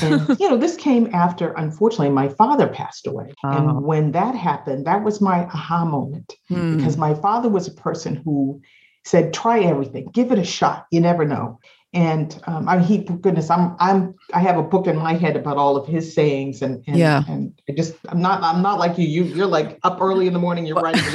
And 0.00 0.28
you 0.40 0.48
know 0.48 0.56
this 0.56 0.76
came 0.76 1.12
after 1.12 1.52
unfortunately 1.52 2.10
my 2.10 2.28
father 2.28 2.68
passed 2.68 3.06
away 3.06 3.32
oh. 3.44 3.50
and 3.50 3.84
when 3.84 4.12
that 4.12 4.34
happened 4.34 4.86
that 4.86 5.02
was 5.02 5.20
my 5.20 5.44
aha 5.46 5.84
moment 5.84 6.34
hmm. 6.48 6.76
because 6.76 6.96
my 6.96 7.14
father 7.14 7.48
was 7.48 7.68
a 7.68 7.72
person 7.72 8.16
who 8.16 8.60
said 9.04 9.34
try 9.34 9.60
everything 9.60 10.06
give 10.12 10.30
it 10.32 10.38
a 10.38 10.44
shot 10.44 10.86
you 10.90 11.00
never 11.00 11.24
know 11.24 11.58
and 11.94 12.40
um, 12.46 12.68
I 12.68 12.78
he 12.80 12.98
goodness, 12.98 13.50
I'm 13.50 13.76
I'm 13.78 14.14
I 14.32 14.40
have 14.40 14.56
a 14.56 14.62
book 14.62 14.86
in 14.86 14.96
my 14.96 15.12
head 15.14 15.36
about 15.36 15.58
all 15.58 15.76
of 15.76 15.86
his 15.86 16.14
sayings, 16.14 16.62
and, 16.62 16.82
and 16.86 16.96
yeah, 16.96 17.22
and 17.28 17.52
I 17.68 17.72
just 17.72 17.94
I'm 18.08 18.22
not 18.22 18.42
I'm 18.42 18.62
not 18.62 18.78
like 18.78 18.96
you. 18.96 19.06
You 19.06 19.24
you're 19.24 19.46
like 19.46 19.78
up 19.82 19.98
early 20.00 20.26
in 20.26 20.32
the 20.32 20.38
morning. 20.38 20.64
You're 20.66 20.76
writing. 20.80 21.02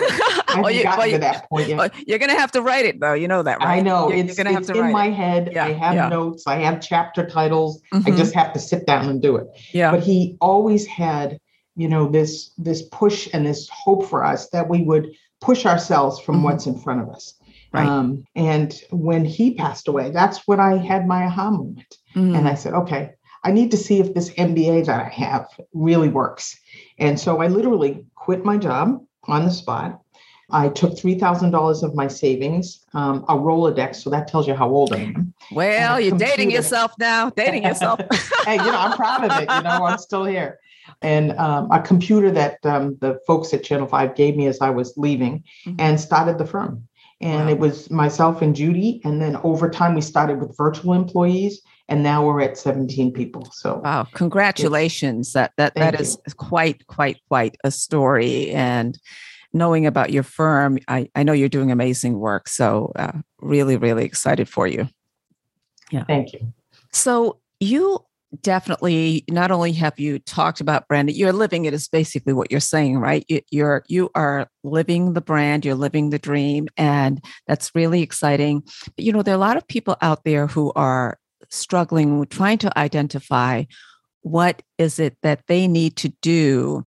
I 0.50 0.62
haven't 0.62 0.76
you, 0.76 0.84
gotten 0.84 1.00
well, 1.00 1.12
to 1.12 1.18
that 1.20 1.50
point 1.50 1.68
yet. 1.68 1.78
well, 1.78 1.90
you're 2.06 2.20
gonna 2.20 2.38
have 2.38 2.52
to 2.54 2.62
write 2.62 2.86
it 2.86 3.00
though. 3.00 3.14
You 3.14 3.28
know 3.28 3.44
that, 3.44 3.60
right? 3.60 3.80
I 3.80 3.82
know 3.82 4.10
You're, 4.10 4.20
it's, 4.20 4.28
you're 4.38 4.44
gonna 4.44 4.54
have 4.54 4.62
it's 4.70 4.70
in 4.72 4.92
my 4.92 5.08
it. 5.08 5.14
head. 5.14 5.50
Yeah, 5.52 5.66
I 5.66 5.74
have 5.74 5.96
yeah. 5.96 6.10
notes. 6.10 6.46
I 6.48 6.56
have 6.58 6.80
chapter 6.80 7.26
titles. 7.28 7.82
I 7.92 7.98
Mhm. 7.98 8.18
just 8.18 8.34
have 8.36 8.54
to 8.54 8.60
sit 8.60 8.86
down 8.86 9.10
and 9.10 9.22
do 9.22 9.36
it. 9.36 9.48
yeah, 9.74 9.92
But 9.92 10.02
he 10.04 10.38
always 10.42 10.86
had, 10.86 11.40
you 11.76 11.88
know, 11.88 12.08
this 12.08 12.52
this 12.58 12.84
push 12.92 13.28
and 13.34 13.46
this 13.46 13.68
hope 13.70 14.06
for 14.08 14.24
us 14.24 14.50
that 14.50 14.70
we 14.70 14.84
would 14.84 15.10
push 15.42 15.66
ourselves 15.66 16.20
from 16.20 16.38
Mhm. 16.38 16.44
what's 16.44 16.66
in 16.68 16.78
front 16.80 17.02
of 17.02 17.10
us. 17.10 17.34
Right. 17.74 17.88
Um, 17.88 18.26
and 18.36 18.74
when 18.92 19.26
he 19.26 19.54
passed 19.54 19.88
away, 19.88 20.12
that's 20.12 20.48
when 20.48 20.60
I 20.60 20.78
had 20.78 21.08
my 21.08 21.26
aha 21.26 21.52
moment. 21.52 21.98
Mhm. 22.16 22.38
And 22.38 22.48
I 22.48 22.54
said, 22.56 22.74
okay, 22.74 23.12
I 23.44 23.52
need 23.52 23.72
to 23.72 23.78
see 23.78 24.00
if 24.00 24.14
this 24.14 24.30
MBA 24.32 24.86
that 24.86 25.06
I 25.06 25.10
have 25.10 25.48
really 25.74 26.10
works. 26.10 26.58
And 26.98 27.20
so 27.20 27.42
I 27.42 27.48
literally 27.48 28.06
quit 28.16 28.44
my 28.46 28.58
job 28.58 29.02
on 29.26 29.46
the 29.46 29.52
spot. 29.52 30.02
I 30.50 30.70
took 30.70 30.94
$3,000 30.94 31.84
of 31.84 31.94
my 31.94 32.08
savings, 32.08 32.86
um, 32.94 33.26
a 33.28 33.36
Rolodex. 33.36 33.98
So 33.98 34.10
that 34.12 34.30
tells 34.30 34.48
you 34.48 34.54
how 34.56 34.70
old 34.70 34.94
I 34.94 35.00
am. 35.00 35.34
well, 35.52 36.00
you're 36.00 36.18
dating 36.18 36.52
yourself 36.52 36.94
now. 36.98 37.30
Dating 37.32 37.64
yourself. 37.64 38.00
hey, 38.46 38.56
you 38.56 38.64
know, 38.72 38.78
I'm 38.80 38.94
proud 38.94 39.26
of 39.26 39.32
it. 39.42 39.50
You 39.52 39.62
know, 39.62 39.86
I'm 39.86 39.98
still 39.98 40.24
here. 40.24 40.60
And 41.02 41.34
um, 41.34 41.70
a 41.70 41.82
computer 41.82 42.32
that 42.32 42.66
um, 42.66 42.98
the 43.02 43.20
folks 43.28 43.54
at 43.54 43.62
Channel 43.66 43.88
5 43.88 44.16
gave 44.16 44.38
me 44.38 44.48
as 44.48 44.62
I 44.62 44.70
was 44.70 44.94
leaving 44.96 45.44
Mhm. 45.66 45.76
and 45.80 46.00
started 46.00 46.38
the 46.38 46.46
firm. 46.46 46.88
And 47.20 47.48
Wow. 47.48 47.52
it 47.54 47.60
was 47.60 47.90
myself 47.90 48.42
and 48.42 48.56
Judy. 48.56 49.02
And 49.04 49.22
then 49.22 49.38
over 49.38 49.70
time, 49.70 49.96
we 49.96 50.02
started 50.02 50.40
with 50.40 50.56
virtual 50.56 50.94
employees. 50.94 51.62
And 51.90 52.04
now 52.04 52.26
we're 52.26 52.42
at 52.42 52.58
17 52.58 53.14
people. 53.14 53.48
So 53.52 53.82
Wow, 53.84 54.08
congratulations. 54.14 55.34
That 55.34 55.54
that 55.58 55.74
Thank 55.74 55.94
that 55.94 56.02
is 56.02 56.18
quite, 56.36 56.86
quite, 56.88 57.18
quite 57.30 57.58
a 57.64 57.72
story. 57.72 58.52
And 58.52 59.00
knowing 59.54 59.86
about 59.86 60.12
your 60.12 60.24
firm, 60.24 60.78
I, 60.88 61.10
I 61.16 61.24
know 61.24 61.34
you're 61.34 61.50
doing 61.50 61.72
amazing 61.72 62.20
work. 62.20 62.50
So 62.50 62.92
uh, 62.96 63.14
really, 63.40 63.78
really 63.78 64.04
excited 64.06 64.50
for 64.50 64.68
you. 64.68 64.90
Yeah. 65.92 66.04
Thank 66.04 66.34
you. 66.34 66.54
So 66.92 67.40
you 67.60 68.00
definitely 68.42 69.24
not 69.30 69.52
only 69.52 69.72
have 69.74 70.00
you 70.00 70.20
talked 70.20 70.62
about 70.62 70.88
branding, 70.88 71.16
you're 71.16 71.34
living 71.34 71.66
it 71.66 71.74
is 71.74 71.88
basically 71.88 72.34
what 72.34 72.52
you're 72.52 72.60
saying, 72.60 72.98
right? 72.98 73.26
You, 73.28 73.42
you're 73.52 73.84
you 73.88 74.10
are 74.16 74.48
living 74.64 75.14
the 75.14 75.22
brand, 75.22 75.66
you're 75.66 75.76
living 75.76 76.10
the 76.10 76.20
dream, 76.20 76.68
and 76.78 77.24
that's 77.48 77.72
really 77.74 78.02
exciting. 78.02 78.64
But 78.96 79.06
you 79.06 79.12
know, 79.12 79.22
there 79.22 79.34
are 79.34 79.38
a 79.38 79.40
lot 79.40 79.58
of 79.58 79.68
people 79.68 79.96
out 80.02 80.24
there 80.24 80.48
who 80.48 80.72
are 80.76 81.18
struggling 81.50 82.26
trying 82.28 82.58
to 82.60 82.78
identify 82.78 83.64
what 84.22 84.62
is 84.78 85.00
it 85.00 85.18
that 85.24 85.42
they 85.48 85.68
need 85.68 85.96
to 85.98 86.10
do 86.22 86.84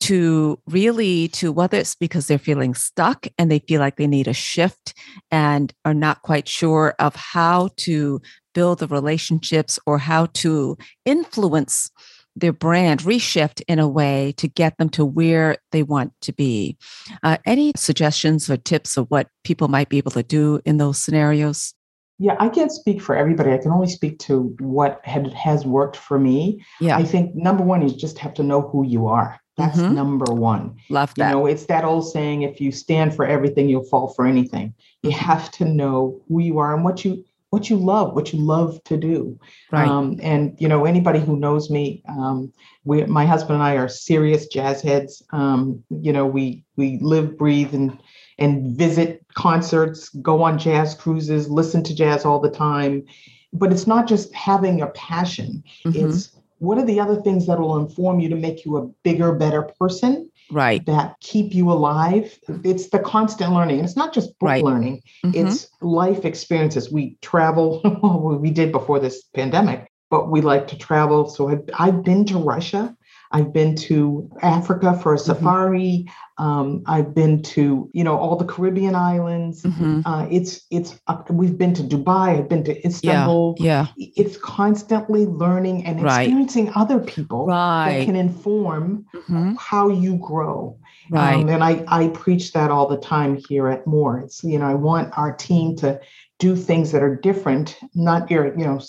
to 0.00 0.58
really 0.66 1.28
to 1.28 1.52
whether 1.52 1.78
it's 1.78 1.94
because 1.94 2.26
they're 2.26 2.38
feeling 2.38 2.74
stuck 2.74 3.26
and 3.38 3.50
they 3.50 3.58
feel 3.60 3.80
like 3.80 3.96
they 3.96 4.06
need 4.06 4.26
a 4.28 4.32
shift 4.32 4.94
and 5.30 5.72
are 5.84 5.94
not 5.94 6.22
quite 6.22 6.48
sure 6.48 6.94
of 6.98 7.14
how 7.14 7.68
to 7.76 8.20
build 8.54 8.78
the 8.78 8.88
relationships 8.88 9.78
or 9.86 9.98
how 9.98 10.26
to 10.26 10.76
influence 11.04 11.90
their 12.36 12.52
brand 12.52 13.00
reshift 13.00 13.60
in 13.68 13.78
a 13.78 13.88
way 13.88 14.32
to 14.36 14.48
get 14.48 14.76
them 14.78 14.88
to 14.88 15.04
where 15.04 15.56
they 15.72 15.82
want 15.82 16.12
to 16.22 16.32
be 16.32 16.76
uh, 17.22 17.36
any 17.44 17.72
suggestions 17.76 18.48
or 18.48 18.56
tips 18.56 18.96
of 18.96 19.06
what 19.08 19.28
people 19.44 19.68
might 19.68 19.88
be 19.88 19.98
able 19.98 20.12
to 20.12 20.22
do 20.22 20.60
in 20.64 20.78
those 20.78 21.02
scenarios 21.02 21.74
Yeah, 22.18 22.36
I 22.38 22.48
can't 22.50 22.70
speak 22.70 23.00
for 23.00 23.16
everybody. 23.16 23.50
I 23.52 23.58
can 23.58 23.72
only 23.72 23.88
speak 23.88 24.18
to 24.20 24.54
what 24.60 25.00
had, 25.04 25.32
has 25.32 25.64
worked 25.64 25.96
for 25.96 26.18
me. 26.18 26.62
yeah 26.80 26.96
I 26.96 27.04
think 27.04 27.34
number 27.34 27.64
one 27.64 27.82
is 27.82 27.94
just 27.94 28.18
have 28.18 28.34
to 28.34 28.42
know 28.42 28.60
who 28.62 28.86
you 28.86 29.06
are. 29.06 29.39
That's 29.56 29.78
Mhm. 29.78 29.94
number 29.94 30.32
one. 30.32 30.76
love 30.88 31.12
that. 31.16 31.30
You 31.30 31.34
know, 31.34 31.46
it's 31.46 31.66
that 31.66 31.84
old 31.84 32.06
saying 32.08 32.42
if 32.42 32.60
you 32.60 32.72
stand 32.72 33.14
for 33.14 33.26
everything, 33.26 33.68
you'll 33.68 33.82
fall 33.84 34.08
for 34.08 34.26
anything. 34.26 34.74
You 35.02 35.10
have 35.10 35.50
to 35.52 35.64
know 35.64 36.20
who 36.28 36.40
you 36.40 36.58
are 36.58 36.74
and 36.74 36.84
what 36.84 37.04
you 37.04 37.24
what 37.50 37.68
you 37.68 37.76
love, 37.76 38.14
what 38.14 38.32
you 38.32 38.38
love 38.38 38.80
to 38.84 38.96
do. 38.96 39.36
right 39.72 39.88
Um, 39.88 40.16
and 40.22 40.54
you 40.58 40.68
know, 40.68 40.84
anybody 40.84 41.18
who 41.18 41.36
knows 41.36 41.68
me, 41.68 42.00
um, 42.08 42.52
we, 42.84 43.04
my 43.06 43.26
husband 43.26 43.54
and 43.54 43.62
I 43.64 43.74
are 43.74 43.88
serious 43.88 44.46
jazz 44.46 44.80
heads. 44.82 45.20
Um, 45.32 45.82
you 45.90 46.12
know, 46.12 46.26
we 46.26 46.64
we 46.76 46.98
live, 47.02 47.36
breathe, 47.36 47.74
and 47.74 47.98
and 48.38 48.76
visit 48.78 49.24
concerts, 49.34 50.08
go 50.22 50.42
on 50.42 50.58
jazz 50.58 50.94
cruises, 50.94 51.50
listen 51.50 51.82
to 51.84 51.94
jazz 51.94 52.24
all 52.24 52.38
the 52.40 52.50
time. 52.50 53.04
But 53.52 53.72
it's 53.72 53.86
not 53.86 54.06
just 54.06 54.32
having 54.32 54.80
a 54.80 54.86
passion. 54.88 55.64
Mhm. 55.84 55.96
It's 56.08 56.30
what 56.60 56.78
are 56.78 56.84
the 56.84 57.00
other 57.00 57.20
things 57.20 57.46
that 57.46 57.58
will 57.58 57.78
inform 57.78 58.20
you 58.20 58.28
to 58.28 58.36
make 58.36 58.64
you 58.64 58.76
a 58.76 58.86
bigger, 59.02 59.32
better 59.34 59.62
person 59.80 60.30
right 60.50 60.84
that 60.86 61.16
keep 61.20 61.54
you 61.54 61.72
alive? 61.72 62.38
It's 62.64 62.90
the 62.90 62.98
constant 63.00 63.52
learning. 63.52 63.78
And 63.78 63.88
it's 63.88 63.96
not 63.96 64.12
just 64.14 64.38
book 64.38 64.48
Right. 64.50 64.64
learning 64.64 65.02
Mhm. 65.24 65.34
it's 65.34 65.68
life 65.80 66.24
experiences. 66.24 66.92
We 66.92 67.16
travel, 67.22 67.80
we 68.40 68.50
did 68.50 68.72
before 68.72 69.00
this 69.00 69.24
pandemic, 69.34 69.90
but 70.10 70.30
we 70.30 70.40
like 70.42 70.68
to 70.68 70.78
travel. 70.78 71.28
So 71.28 71.48
I've, 71.48 71.64
I've 71.78 72.02
been 72.04 72.24
to 72.26 72.38
Russia. 72.38 72.94
I've 73.32 73.52
been 73.52 73.76
to 73.88 74.28
Africa 74.42 74.98
for 75.00 75.14
a 75.14 75.16
Mm-hmm. 75.16 75.26
safari. 75.32 76.10
Um, 76.38 76.82
I've 76.86 77.14
been 77.14 77.42
to, 77.54 77.88
you 77.92 78.02
know, 78.02 78.16
all 78.16 78.34
the 78.36 78.44
Caribbean 78.46 78.94
islands. 78.94 79.62
Mhm. 79.62 80.02
Uh, 80.04 80.26
it's, 80.30 80.62
it's, 80.70 80.98
uh, 81.06 81.18
we've 81.30 81.56
been 81.58 81.74
to 81.74 81.82
Dubai. 81.82 82.38
I've 82.38 82.48
been 82.48 82.64
to 82.64 82.86
Istanbul. 82.86 83.56
yeah 83.58 83.86
yeah. 83.96 84.10
It's 84.16 84.36
constantly 84.38 85.26
learning 85.26 85.84
and 85.86 86.02
Right. 86.02 86.22
experiencing 86.22 86.72
other 86.74 86.98
people 86.98 87.46
that 87.46 88.04
can 88.06 88.16
inform 88.16 89.04
Mhm. 89.14 89.56
how 89.58 89.88
you 89.90 90.16
grow. 90.16 90.76
Right 91.08 91.34
Um, 91.34 91.48
and 91.48 91.64
I, 91.64 91.84
I 91.88 92.08
preach 92.08 92.52
that 92.52 92.70
all 92.70 92.86
the 92.86 92.98
time 92.98 93.40
here 93.48 93.68
at 93.68 93.86
More. 93.86 94.18
It's, 94.18 94.44
you 94.44 94.58
know, 94.58 94.66
I 94.66 94.74
want 94.74 95.16
our 95.16 95.34
team 95.34 95.76
to 95.76 96.00
do 96.38 96.56
things 96.56 96.92
that 96.92 97.02
are 97.02 97.16
different, 97.16 97.78
not, 97.94 98.30
you 98.30 98.52
know, 98.56 98.80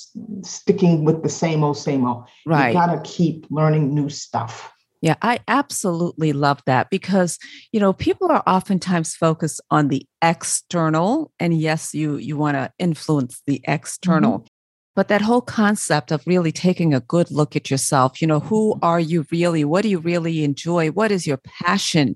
sticking 0.44 1.04
with 1.04 1.24
the 1.24 1.30
same 1.30 1.64
old, 1.64 1.78
same 1.78 2.06
old. 2.06 2.26
right 2.46 2.68
You 2.68 2.74
got 2.74 2.94
to 2.94 3.10
keep 3.10 3.46
learning 3.50 3.94
new 3.94 4.10
stuff. 4.10 4.72
Yeah, 5.02 5.16
I 5.24 5.40
absolutely 5.48 6.32
love 6.32 6.62
that 6.68 6.92
because 6.92 7.40
you 7.72 7.80
know 7.80 7.92
people 7.92 8.32
are 8.32 8.44
oftentimes 8.46 9.16
focused 9.16 9.60
on 9.72 9.88
the 9.88 10.06
external, 10.22 11.32
and 11.40 11.60
yes, 11.60 11.96
you 11.96 12.18
you 12.18 12.38
want 12.38 12.56
to 12.56 12.72
influence 12.78 13.42
the 13.48 13.62
external, 13.68 14.46
but 14.96 15.08
that 15.08 15.22
whole 15.22 15.42
concept 15.42 16.12
of 16.12 16.22
really 16.26 16.52
taking 16.52 16.94
a 16.94 17.00
good 17.00 17.32
look 17.32 17.56
at 17.56 17.72
yourself. 17.72 18.22
You 18.22 18.28
know, 18.28 18.40
who 18.40 18.78
are 18.82 19.00
you 19.00 19.26
really? 19.32 19.64
What 19.64 19.84
do 19.84 19.90
you 19.90 20.00
really 20.00 20.44
enjoy? 20.44 20.90
What 20.90 21.12
is 21.12 21.26
your 21.26 21.38
passion? 21.38 22.16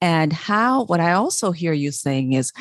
And 0.00 0.32
how? 0.32 0.84
What 0.84 1.00
I 1.00 1.12
also 1.12 1.52
hear 1.52 1.72
you 1.72 1.92
saying 1.92 2.32
is, 2.32 2.52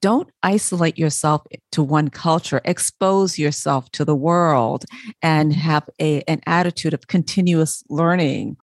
don't 0.00 0.30
isolate 0.42 0.98
yourself 0.98 1.42
to 1.72 1.82
one 1.82 2.08
culture. 2.08 2.60
Expose 2.64 3.38
yourself 3.38 3.90
to 3.92 4.04
the 4.04 4.14
world, 4.14 4.84
and 5.22 5.52
have 5.52 5.88
a 6.00 6.22
an 6.22 6.40
attitude 6.46 6.94
of 6.94 7.08
continuous 7.08 7.82
learning. 7.88 8.56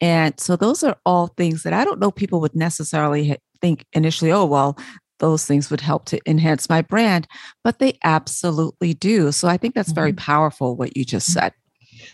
And 0.00 0.38
so 0.38 0.56
those 0.56 0.82
are 0.82 0.98
all 1.06 1.28
things 1.28 1.62
that 1.62 1.72
I 1.72 1.84
don't 1.84 2.00
know 2.00 2.10
people 2.10 2.40
would 2.40 2.54
necessarily 2.54 3.38
think 3.62 3.86
initially, 3.94 4.30
oh, 4.30 4.44
well, 4.44 4.76
those 5.24 5.46
things 5.46 5.70
would 5.70 5.80
help 5.80 6.04
to 6.04 6.20
enhance 6.26 6.68
my 6.68 6.82
brand, 6.82 7.26
but 7.62 7.78
they 7.78 7.98
absolutely 8.04 8.92
do. 8.92 9.32
So 9.32 9.48
I 9.48 9.56
think 9.56 9.74
that's 9.74 9.90
very 9.92 10.12
powerful 10.12 10.76
what 10.76 10.98
you 10.98 11.04
just 11.06 11.32
said. 11.32 11.54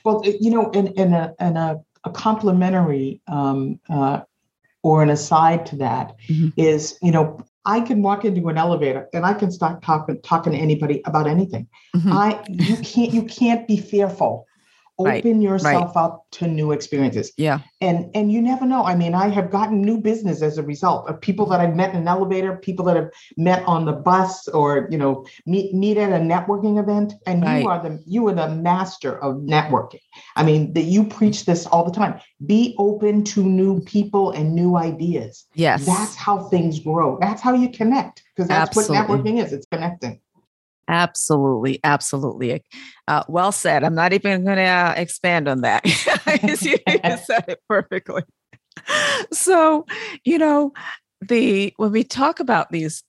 Well, 0.05 0.23
you 0.25 0.49
know, 0.49 0.71
in, 0.71 0.87
in 0.89 1.13
a, 1.13 1.35
in 1.41 1.57
a, 1.57 1.81
a 2.05 2.11
complementary 2.11 3.21
um, 3.27 3.81
uh, 3.91 4.21
or 4.85 5.03
an 5.03 5.11
aside 5.11 5.67
to 5.67 5.77
that 5.79 6.15
is, 6.57 6.93
Mhm. 6.93 7.07
you 7.07 7.11
know, 7.11 7.41
I 7.65 7.81
can 7.81 8.01
walk 8.01 8.25
into 8.25 8.49
an 8.49 8.57
elevator 8.57 9.09
and 9.13 9.27
I 9.27 9.35
can 9.35 9.51
start 9.51 9.83
talking 9.83 10.19
talking 10.23 10.53
to 10.53 10.59
anybody 10.59 11.03
about 11.05 11.27
anything. 11.27 11.67
Mhm. 11.97 12.13
I 12.13 12.41
you 12.49 12.77
can't 12.77 13.13
you 13.13 13.25
can't 13.25 13.67
be 13.67 13.77
fearful. 13.77 14.47
Right, 15.05 15.25
Open 15.25 15.41
yourself 15.41 15.97
up 15.97 16.27
to 16.33 16.47
new 16.47 16.73
experiences. 16.73 17.33
Yeah. 17.37 17.61
And 17.81 18.11
and 18.15 18.31
you 18.33 18.41
never 18.41 18.67
know. 18.67 18.85
I 18.85 18.95
mean, 18.95 19.15
I 19.15 19.29
have 19.29 19.51
gotten 19.51 19.83
new 19.83 19.99
business 19.99 20.43
as 20.43 20.59
a 20.59 20.63
result 20.63 21.09
of 21.09 21.21
people 21.21 21.47
that 21.47 21.61
I've 21.61 21.75
met 21.75 21.91
in 21.91 22.03
an 22.03 22.09
elevator, 22.09 22.57
people 22.57 22.85
that 22.87 22.97
have 22.97 23.11
met 23.37 23.63
on 23.65 23.85
the 23.85 23.93
bus 23.93 24.49
or 24.49 24.89
you 24.91 24.99
know, 24.99 25.27
meet 25.47 25.75
meet 25.75 25.97
at 25.97 26.13
a 26.13 26.23
networking 26.23 26.79
event. 26.79 27.15
And 27.27 27.43
Right. 27.43 27.63
you 27.63 27.69
are 27.69 27.83
the 27.83 28.03
you 28.07 28.27
are 28.29 28.35
the 28.35 28.49
master 28.49 29.19
of 29.19 29.37
networking. 29.37 30.01
I 30.37 30.43
mean, 30.43 30.73
that 30.75 30.85
you 30.85 31.05
preach 31.05 31.45
this 31.45 31.67
all 31.67 31.85
the 31.85 31.93
time. 31.93 32.21
Be 32.47 32.75
open 32.79 33.25
to 33.25 33.43
new 33.43 33.81
people 33.81 34.31
and 34.33 34.55
new 34.55 34.77
ideas. 34.77 35.47
Yes. 35.55 35.87
That's 35.87 36.15
how 36.15 36.45
things 36.49 36.81
grow. 36.81 37.19
That's 37.21 37.41
how 37.41 37.55
you 37.55 37.69
connect. 37.71 38.23
Because 38.35 38.49
that's 38.49 38.77
what 38.77 38.87
networking 38.87 39.43
is. 39.43 39.53
It's 39.53 39.67
connecting. 39.71 40.21
Absolutely, 40.91 41.79
absolutely. 41.85 42.65
Uh, 43.07 43.23
well 43.29 43.53
said. 43.53 43.85
I'm 43.85 43.95
not 43.95 44.13
even 44.13 44.45
going 44.45 44.57
to 44.57 44.65
uh, 44.65 44.95
expand 44.97 45.47
on 45.49 45.61
that. 45.61 45.87
you, 46.43 46.79
you 47.05 47.17
said 47.25 47.45
it 47.47 47.61
perfectly. 47.69 48.23
So, 49.33 49.87
you 50.25 50.37
know, 50.37 50.73
the 51.21 51.73
when 51.77 51.93
we 51.93 52.03
talk 52.03 52.41
about 52.41 52.71
these 52.73 53.05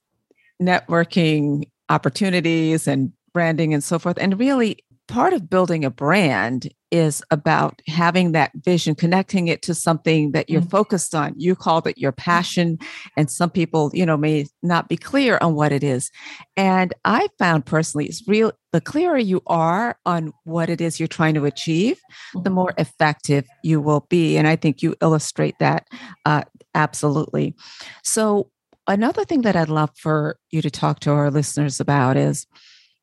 networking 0.62 1.64
opportunities 1.90 2.88
and 2.88 3.12
branding 3.34 3.74
and 3.74 3.84
so 3.84 3.98
forth. 3.98 4.18
And 4.20 4.40
really, 4.40 4.78
part 5.08 5.34
of 5.34 5.50
building 5.50 5.84
a 5.84 5.90
brand 5.90 6.70
is 6.92 7.24
about 7.32 7.82
having 7.88 8.34
that 8.34 8.52
vision, 8.64 8.96
connecting 8.96 9.48
it 9.48 9.62
to 9.64 9.74
something 9.74 10.32
that 10.32 10.50
you're 10.50 10.62
mm-hmm. 10.62 10.70
focused 10.70 11.16
on. 11.16 11.34
You 11.38 11.56
called 11.56 11.88
it 11.88 11.98
your 11.98 12.12
passion, 12.12 12.78
and 13.18 13.32
some 13.32 13.50
people, 13.50 13.92
you 13.94 14.06
know, 14.06 14.18
may 14.18 14.46
not 14.62 14.90
be 14.90 14.98
clear 14.98 15.38
on 15.42 15.56
what 15.56 15.72
it 15.72 15.84
is. 15.84 16.12
And 16.58 16.94
I 17.06 17.30
found 17.40 17.66
personally, 17.66 18.06
it's 18.06 18.28
real. 18.28 18.52
The 18.74 18.82
clearer 18.82 19.18
you 19.18 19.42
are 19.48 19.98
on 20.06 20.34
what 20.44 20.70
it 20.70 20.82
is 20.82 21.00
you're 21.00 21.08
trying 21.08 21.34
to 21.36 21.46
achieve, 21.46 22.00
the 22.34 22.40
mm-hmm. 22.40 22.54
more 22.54 22.74
effective 22.78 23.46
you 23.64 23.82
will 23.82 24.06
be. 24.10 24.38
And 24.38 24.48
I 24.48 24.56
think 24.56 24.82
you 24.82 24.96
illustrate 25.02 25.56
that 25.60 25.88
uh, 26.26 26.44
absolutely. 26.76 27.56
So, 28.04 28.50
another 28.88 29.26
thing 29.26 29.42
that 29.42 29.56
I'd 29.56 29.70
love 29.70 29.92
for 29.96 30.38
you 30.52 30.62
to 30.62 30.70
talk 30.70 31.00
to 31.02 31.12
our 31.12 31.32
listeners 31.32 31.80
about 31.80 32.18
is, 32.18 32.48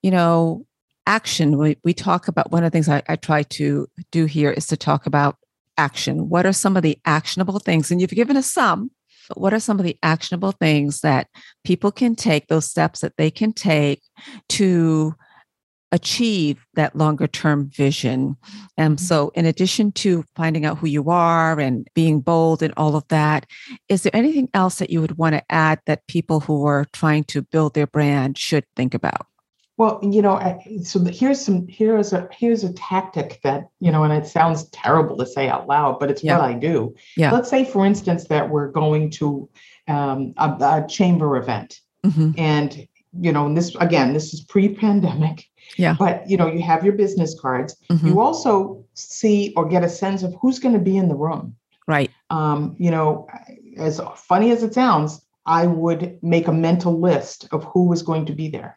you 0.03 0.11
know, 0.11 0.67
action, 1.09 1.57
we, 1.57 1.77
we 1.83 1.95
talk 1.95 2.29
about 2.29 2.53
one 2.53 2.63
of 2.63 2.71
the 2.71 2.77
things 2.77 2.89
I, 2.89 3.03
I 3.09 3.17
try 3.17 3.43
to 3.43 3.89
do 4.13 4.27
here 4.27 4.51
is 4.51 4.67
to 4.69 4.77
talk 4.77 5.07
about 5.07 5.37
action. 5.77 6.29
What 6.29 6.47
are 6.47 6.53
some 6.53 6.77
of 6.77 6.83
the 6.83 6.99
actionable 7.05 7.59
things? 7.59 7.91
And 7.91 8.01
you've 8.01 8.11
given 8.11 8.37
us 8.37 8.47
some, 8.47 8.91
but 9.29 9.41
what 9.41 9.55
are 9.55 9.61
some 9.61 9.79
of 9.79 9.85
the 9.85 9.99
actionable 10.03 10.53
things 10.53 11.01
that 11.01 11.29
people 11.65 11.91
can 11.91 12.15
take, 12.15 12.47
those 12.47 12.67
steps 12.67 13.01
that 13.01 13.17
they 13.17 13.31
can 13.31 13.53
take 13.53 14.03
to 14.51 15.15
achieve 15.91 16.59
that 16.75 16.95
longer 16.95 17.27
term 17.27 17.71
vision. 17.71 18.37
And 18.77 18.99
mm-hmm. 18.99 19.05
so, 19.05 19.33
in 19.35 19.47
addition 19.47 19.93
to 19.93 20.23
finding 20.37 20.67
out 20.67 20.77
who 20.77 20.87
you 20.87 21.09
are 21.09 21.59
and 21.59 21.89
being 21.95 22.21
bold 22.21 22.63
and 22.63 22.75
all 22.77 22.95
of 22.95 23.09
that, 23.09 23.47
is 23.89 24.03
there 24.03 24.15
anything 24.15 24.51
else 24.53 24.79
that 24.81 24.91
you 24.91 25.01
would 25.01 25.17
want 25.17 25.35
to 25.35 25.43
add 25.51 25.81
that 25.87 26.07
people 26.07 26.41
who 26.41 26.67
are 26.67 26.87
trying 26.93 27.25
to 27.25 27.41
build 27.41 27.73
their 27.73 27.87
brand 27.87 28.37
should 28.37 28.65
think 28.77 28.93
about? 28.93 29.27
Well, 29.79 30.01
you 30.03 30.23
know, 30.23 30.61
so 30.83 31.05
here's 31.05 31.41
some 31.41 31.69
here's 31.69 32.13
a 32.13 32.29
here's 32.33 32.65
a 32.65 32.73
tactic 32.73 33.39
that 33.45 33.69
you 33.79 33.93
know, 33.93 34.03
and 34.03 34.13
it 34.13 34.27
sounds 34.27 34.69
terrible 34.71 35.17
to 35.19 35.25
say 35.25 35.49
out 35.49 35.69
loud, 35.69 36.01
but 36.01 36.11
it's 36.11 36.23
yeah. 36.23 36.37
what 36.37 36.51
I 36.51 36.55
do. 36.55 36.97
Yeah. 37.17 37.31
Let's 37.31 37.49
say, 37.49 37.65
for 37.65 37.87
instance, 37.87 38.27
that 38.27 38.51
we're 38.51 38.73
going 38.73 39.11
to 39.11 39.49
um, 39.87 40.35
a, 40.37 40.49
a, 40.61 40.87
chamber 40.89 41.37
event, 41.37 41.81
mm-hmm. 42.05 42.33
and 42.37 42.89
you 43.21 43.31
know, 43.31 43.47
and 43.47 43.57
this 43.57 43.73
again, 43.77 44.15
this 44.15 44.35
is 44.35 44.41
pre-pandemic. 44.41 45.45
Yeah. 45.77 45.95
But 45.97 46.29
you 46.29 46.37
know, 46.37 46.49
you 46.49 46.61
have 46.63 46.83
your 46.83 46.95
business 46.95 47.39
cards. 47.41 47.77
Mm-hmm. 47.89 48.09
You 48.09 48.21
also 48.21 48.85
see 48.95 49.53
or 49.57 49.69
get 49.69 49.85
a 49.85 49.89
sense 49.89 50.25
of 50.25 50.35
who's 50.43 50.59
going 50.59 50.75
to 50.75 50.81
be 50.81 50.97
in 50.97 51.09
the 51.09 51.15
room. 51.15 51.55
Right. 51.87 52.11
Um, 52.31 52.75
you 52.81 52.91
know, 52.91 53.29
as 53.77 54.01
funny 54.17 54.51
as 54.51 54.65
it 54.65 54.75
sounds, 54.75 55.25
I 55.47 55.69
would 55.69 56.19
make 56.21 56.49
a 56.49 56.53
mental 56.53 56.99
list 56.99 57.47
of 57.53 57.63
who 57.63 57.87
was 57.87 58.03
going 58.03 58.27
to 58.27 58.33
be 58.33 58.49
there 58.49 58.77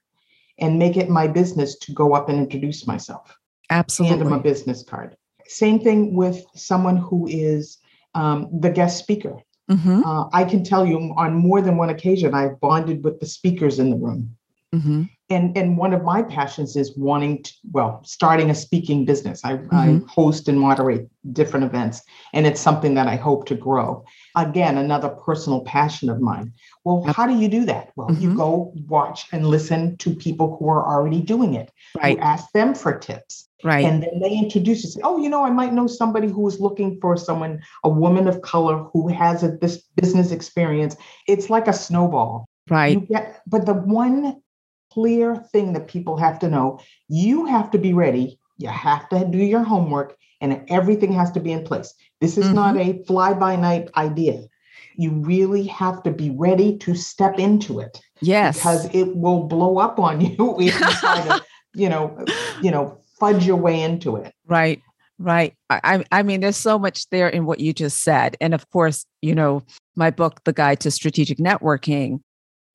and 0.62 0.80
make 0.80 0.96
it 0.96 1.10
my 1.10 1.28
business 1.28 1.78
to 1.80 1.92
go 1.92 2.14
up 2.14 2.30
and 2.30 2.38
introduce 2.38 2.88
myself. 2.88 3.38
Absolutely. 3.70 4.18
Hand 4.18 4.22
them 4.28 4.34
a 4.34 4.40
business 4.40 4.84
card. 4.84 5.18
Same 5.48 5.80
thing 5.80 6.14
with 6.14 6.46
someone 6.56 6.98
who 6.98 7.28
is 7.28 7.78
um, 8.14 8.48
the 8.62 8.70
guest 8.70 9.00
speaker. 9.00 9.42
Mm-hmm. 9.70 10.04
Uh, 10.06 10.30
I 10.34 10.44
can 10.44 10.64
tell 10.64 10.86
you 10.86 11.14
on 11.18 11.34
more 11.34 11.62
than 11.62 11.78
one 11.78 11.90
occasion, 11.90 12.34
I've 12.34 12.60
bonded 12.60 13.04
with 13.04 13.20
the 13.20 13.26
speakers 13.26 13.80
in 13.80 13.90
the 13.90 13.98
room. 13.98 14.36
Mm-hmm. 14.74 15.04
And, 15.30 15.58
and 15.58 15.78
one 15.78 15.94
of 15.94 16.04
my 16.04 16.24
passions 16.24 16.76
is 16.76 16.96
wanting 16.98 17.44
to, 17.44 17.54
well, 17.72 18.02
starting 18.04 18.50
a 18.50 18.56
speaking 18.56 19.06
business. 19.06 19.44
I, 19.46 19.54
mm-hmm. 19.54 19.76
I 19.76 20.12
host 20.12 20.48
and 20.48 20.60
moderate 20.60 21.08
different 21.32 21.66
events, 21.66 22.02
and 22.34 22.46
it's 22.46 22.60
something 22.60 22.94
that 22.96 23.08
I 23.08 23.16
hope 23.16 23.46
to 23.48 23.56
grow. 23.56 24.04
Again, 24.36 24.78
another 24.78 25.10
personal 25.10 25.62
passion 25.62 26.10
of 26.10 26.22
mine. 26.22 26.54
Well, 26.84 27.04
how 27.04 27.28
do 27.28 27.38
you 27.38 27.48
do 27.48 27.66
that? 27.66 27.92
Well, 27.96 28.10
mm-hmm. 28.10 28.22
you 28.22 28.36
go 28.36 28.74
watch 28.88 29.28
and 29.32 29.48
listen 29.48 29.98
to 29.98 30.16
people 30.16 30.58
who 30.58 30.70
are 30.70 30.86
already 30.86 31.22
doing 31.22 31.54
it. 31.54 31.72
Right. 31.96 32.18
You 32.18 32.24
ask 32.24 32.52
them 32.52 32.74
for 32.74 32.98
tips. 32.98 33.50
Right. 33.64 33.86
And 33.86 34.02
then 34.02 34.20
they 34.22 34.32
introduce 34.32 34.84
you. 34.84 34.90
Say, 34.90 35.02
oh, 35.04 35.22
you 35.22 35.30
know, 35.30 35.46
I 35.46 35.52
might 35.52 35.72
know 35.72 35.88
somebody 35.88 36.28
who 36.28 36.48
is 36.48 36.60
looking 36.60 37.00
for 37.00 37.16
someone, 37.16 37.62
a 37.84 37.90
woman 37.90 38.28
of 38.28 38.42
color 38.42 38.86
who 38.92 39.08
has 39.10 39.44
a, 39.44 39.52
this 39.58 39.84
business 39.96 40.32
experience. 40.32 40.96
It's 41.28 41.50
like 41.50 41.68
a 41.68 41.74
snowball. 41.74 42.48
Right. 42.70 43.08
Get, 43.08 43.42
but 43.48 43.66
the 43.66 43.74
one 43.74 44.42
clear 44.92 45.36
thing 45.36 45.74
that 45.74 45.88
people 45.88 46.18
have 46.18 46.40
to 46.40 46.50
know 46.50 46.80
you 47.08 47.46
have 47.46 47.72
to 47.72 47.78
be 47.78 47.94
ready. 47.94 48.40
You 48.58 48.70
have 48.70 49.10
to 49.10 49.26
do 49.26 49.38
your 49.38 49.64
homework 49.64 50.16
and 50.40 50.64
everything 50.70 51.12
has 51.14 51.32
to 51.32 51.40
be 51.40 51.52
in 51.52 51.64
place. 51.64 51.94
This 52.20 52.38
is 52.38 52.46
mm-hmm. 52.46 52.56
not 52.56 52.78
a 52.78 53.04
fly 53.06 53.34
by 53.34 53.56
night 53.56 53.90
idea 53.96 54.48
you 54.96 55.12
really 55.12 55.64
have 55.68 56.04
to 56.04 56.12
be 56.12 56.30
ready 56.32 56.78
to 56.78 56.96
step 56.96 57.40
into 57.40 57.80
it. 57.80 58.02
Yes. 58.22 58.58
Because 58.58 58.94
it 58.94 59.16
will 59.16 59.44
blow 59.44 59.80
up 59.80 60.00
on 60.00 60.22
you 60.22 60.36
if 60.60 60.80
you 60.80 60.92
try 60.94 61.22
to, 61.28 61.44
you 61.74 61.90
know, 61.90 62.24
you 62.62 62.72
know, 62.72 63.00
fudge 63.20 63.46
your 63.46 63.58
way 63.58 63.82
into 63.82 64.16
it. 64.16 64.34
Right. 64.48 64.82
Right. 65.18 65.54
I, 65.70 66.04
I 66.12 66.24
mean, 66.24 66.42
there's 66.42 66.58
so 66.58 66.80
much 66.80 67.08
there 67.10 67.30
in 67.30 67.46
what 67.46 67.60
you 67.60 67.74
just 67.74 68.02
said. 68.02 68.36
And 68.42 68.56
of 68.56 68.68
course, 68.72 69.06
you 69.22 69.36
know, 69.36 69.62
my 69.96 70.10
book, 70.10 70.44
The 70.46 70.54
Guide 70.54 70.80
to 70.80 70.90
Strategic 70.90 71.38
Networking, 71.38 72.22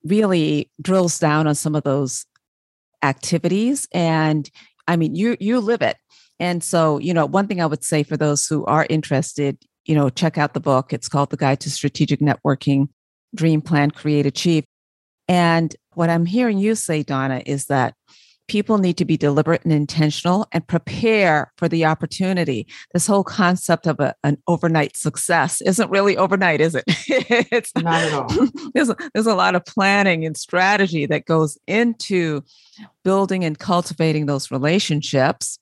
really 0.07 0.71
drills 0.81 1.19
down 1.19 1.47
on 1.47 1.55
some 1.55 1.75
of 1.75 1.83
those 1.83 2.25
activities. 3.03 3.87
And 3.93 4.49
I 4.87 4.95
mean, 4.95 5.15
you 5.15 5.37
you 5.39 5.59
live 5.59 5.81
it. 5.81 5.97
And 6.39 6.63
so, 6.63 6.97
you 6.99 7.13
know, 7.13 7.25
one 7.25 7.47
thing 7.47 7.61
I 7.61 7.65
would 7.65 7.83
say 7.83 8.03
for 8.03 8.17
those 8.17 8.47
who 8.47 8.65
are 8.65 8.85
interested, 8.89 9.57
you 9.85 9.95
know, 9.95 10.09
check 10.09 10.37
out 10.37 10.53
the 10.53 10.59
book. 10.59 10.93
It's 10.93 11.09
called 11.09 11.31
The 11.31 11.37
Guide 11.37 11.59
to 11.61 11.71
Strategic 11.71 12.19
Networking 12.19 12.89
Dream 13.35 13.61
Plan, 13.61 13.91
Create, 13.91 14.25
Achieve. 14.25 14.63
And 15.27 15.75
what 15.93 16.09
I'm 16.09 16.25
hearing 16.25 16.57
you 16.57 16.75
say, 16.75 17.03
Donna, 17.03 17.41
is 17.45 17.65
that 17.65 17.95
people 18.47 18.77
need 18.77 18.97
to 18.97 19.05
be 19.05 19.17
deliberate 19.17 19.63
and 19.63 19.73
intentional 19.73 20.47
and 20.51 20.65
prepare 20.67 21.51
for 21.57 21.67
the 21.67 21.85
opportunity. 21.85 22.67
This 22.93 23.07
whole 23.07 23.23
concept 23.23 23.87
of 23.87 23.99
a, 23.99 24.15
an 24.23 24.37
overnight 24.47 24.95
success 24.95 25.61
isn't 25.61 25.89
really 25.89 26.17
overnight, 26.17 26.61
is 26.61 26.75
it? 26.75 26.83
it's 26.87 27.75
not 27.75 28.01
at 28.03 28.13
all. 28.13 28.27
There's 28.73 28.91
there's 29.13 29.27
a 29.27 29.35
lot 29.35 29.55
of 29.55 29.65
planning 29.65 30.25
and 30.25 30.37
strategy 30.37 31.05
that 31.07 31.25
goes 31.25 31.57
into 31.67 32.43
building 33.03 33.43
and 33.43 33.57
cultivating 33.57 34.25
those 34.25 34.51
relationships. 34.51 35.59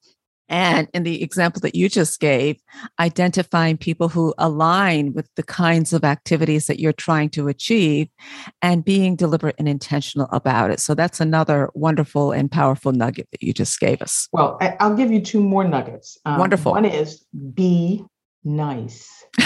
And 0.47 0.87
in 0.93 1.03
the 1.03 1.23
example 1.23 1.59
that 1.61 1.75
you 1.75 1.89
just 1.89 2.19
gave, 2.19 2.59
identifying 2.99 3.77
people 3.77 4.09
who 4.09 4.33
align 4.37 5.13
with 5.13 5.27
the 5.35 5.43
kinds 5.43 5.93
of 5.93 6.03
activities 6.03 6.67
that 6.67 6.79
you're 6.79 6.93
trying 6.93 7.29
to 7.31 7.47
achieve 7.47 8.09
and 8.61 8.85
being 8.85 9.15
deliberate 9.15 9.55
and 9.57 9.67
intentional 9.67 10.27
about 10.31 10.71
it. 10.71 10.79
So 10.79 10.93
that's 10.93 11.19
another 11.19 11.69
wonderful 11.73 12.31
and 12.31 12.51
powerful 12.51 12.91
nugget 12.91 13.27
that 13.31 13.41
you 13.41 13.53
just 13.53 13.79
gave 13.79 14.01
us. 14.01 14.27
Well, 14.31 14.57
I'll 14.79 14.95
give 14.95 15.11
you 15.11 15.21
two 15.21 15.41
more 15.41 15.63
nuggets. 15.63 16.17
Um, 16.25 16.37
wonderful. 16.39 16.73
One 16.73 16.85
is 16.85 17.25
be 17.53 18.03
nice. 18.43 19.25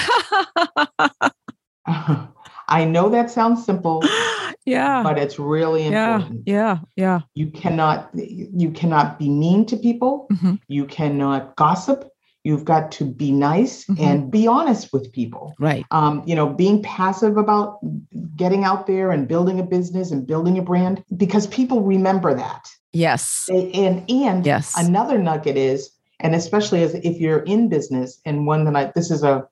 I 2.70 2.86
know 2.86 3.10
that 3.10 3.30
sounds 3.30 3.66
simple. 3.66 4.02
yeah. 4.66 5.04
But 5.04 5.18
it's 5.18 5.38
really 5.38 5.88
important. 5.88 6.44
Yeah. 6.46 6.80
Yeah. 6.96 7.22
You 7.34 7.48
cannot 7.48 8.10
you 8.14 8.72
cannot 8.72 9.20
be 9.20 9.30
mean 9.30 9.66
to 9.66 9.78
people. 9.78 10.28
Mm-hmm. 10.32 10.56
You 10.68 10.86
cannot 10.86 11.56
gossip. 11.56 12.10
You've 12.44 12.64
got 12.64 12.92
to 12.94 13.06
be 13.06 13.32
nice 13.32 13.86
mm-hmm. 13.86 14.04
and 14.04 14.32
be 14.32 14.48
honest 14.48 14.94
with 14.94 15.12
people. 15.12 15.54
Right. 15.60 15.86
Um, 15.92 16.24
you 16.26 16.36
know, 16.36 16.48
being 16.48 16.82
passive 16.82 17.36
about 17.36 17.80
getting 18.36 18.64
out 18.64 18.88
there 18.88 19.12
and 19.12 19.28
building 19.28 19.60
a 19.60 19.64
business 19.64 20.12
and 20.12 20.26
building 20.26 20.58
a 20.58 20.62
brand 20.62 21.04
because 21.18 21.48
people 21.48 21.82
remember 21.82 22.34
that. 22.34 22.70
Yes. 22.94 23.46
They, 23.50 23.72
and 23.74 24.10
and 24.10 24.46
yes. 24.46 24.74
another 24.78 25.18
nugget 25.18 25.58
is, 25.58 25.92
and 26.22 26.34
especially 26.34 26.82
as 26.82 26.96
if 26.96 27.20
you're 27.20 27.40
in 27.40 27.68
business, 27.68 28.22
and 28.26 28.48
one 28.48 28.64
that 28.66 28.76
I 28.76 28.92
this 28.96 29.12
is 29.12 29.24
a 29.24 29.48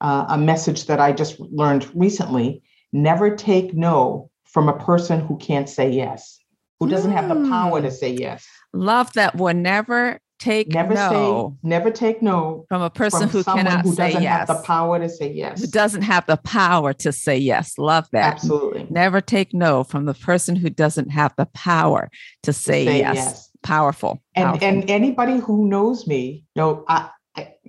uh, 0.00 0.26
a 0.28 0.38
message 0.38 0.86
that 0.86 1.00
I 1.00 1.12
just 1.12 1.38
learned 1.40 1.90
recently. 1.94 2.62
Never 2.92 3.34
take 3.34 3.74
no 3.74 4.30
from 4.44 4.68
a 4.68 4.78
person 4.78 5.20
who 5.20 5.36
can't 5.38 5.68
say 5.68 5.90
yes, 5.90 6.38
who 6.80 6.88
doesn't 6.88 7.12
mm. 7.12 7.14
have 7.14 7.28
the 7.28 7.48
power 7.48 7.80
to 7.80 7.88
hmm. 7.88 7.94
say 7.94 8.10
yes. 8.10 8.46
Love 8.72 9.12
that 9.12 9.36
one. 9.36 9.62
Never 9.62 10.20
take 10.40 10.68
never 10.68 10.94
no. 10.94 11.58
say 11.62 11.68
never 11.68 11.90
take 11.90 12.22
no 12.22 12.64
from 12.68 12.80
a 12.82 12.90
person 12.90 13.28
who 13.28 13.44
cannot 13.44 13.84
who 13.84 13.92
say 13.92 14.08
doesn't 14.08 14.22
yes. 14.22 14.38
have 14.38 14.48
the 14.48 14.62
power 14.64 14.98
to 14.98 15.08
say 15.08 15.30
yes. 15.30 15.60
Who 15.60 15.66
doesn't 15.68 16.02
have 16.02 16.26
the 16.26 16.38
power 16.38 16.92
to 16.94 17.12
say 17.12 17.36
yes. 17.36 17.78
Love 17.78 18.08
that. 18.12 18.34
Absolutely. 18.34 18.86
Never 18.90 19.20
take 19.20 19.54
no 19.54 19.84
from 19.84 20.06
the 20.06 20.14
person 20.14 20.56
who 20.56 20.70
doesn't 20.70 21.10
have 21.10 21.34
the 21.36 21.46
power 21.46 22.10
to 22.42 22.52
say, 22.52 22.86
say 22.86 22.98
yes. 22.98 23.14
yes. 23.16 23.50
Powerful. 23.62 24.22
And 24.34 24.46
Powerful. 24.46 24.66
and 24.66 24.90
anybody 24.90 25.38
who 25.38 25.68
knows 25.68 26.06
me, 26.06 26.44
you 26.54 26.62
know, 26.62 26.84
I, 26.88 27.10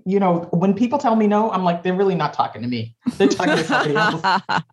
you 0.06 0.20
know, 0.20 0.48
when 0.52 0.74
people 0.74 0.98
tell 1.00 1.16
me 1.16 1.28
no, 1.28 1.52
I'm 1.52 1.64
like, 1.64 1.84
they're 1.84 1.96
really 1.96 2.16
not 2.16 2.34
talking 2.34 2.62
to 2.62 2.68
me. 2.68 2.96
They're 3.18 3.28
talking 3.28 3.58
to 3.58 3.64
somebody 3.64 3.96
else. 3.96 4.64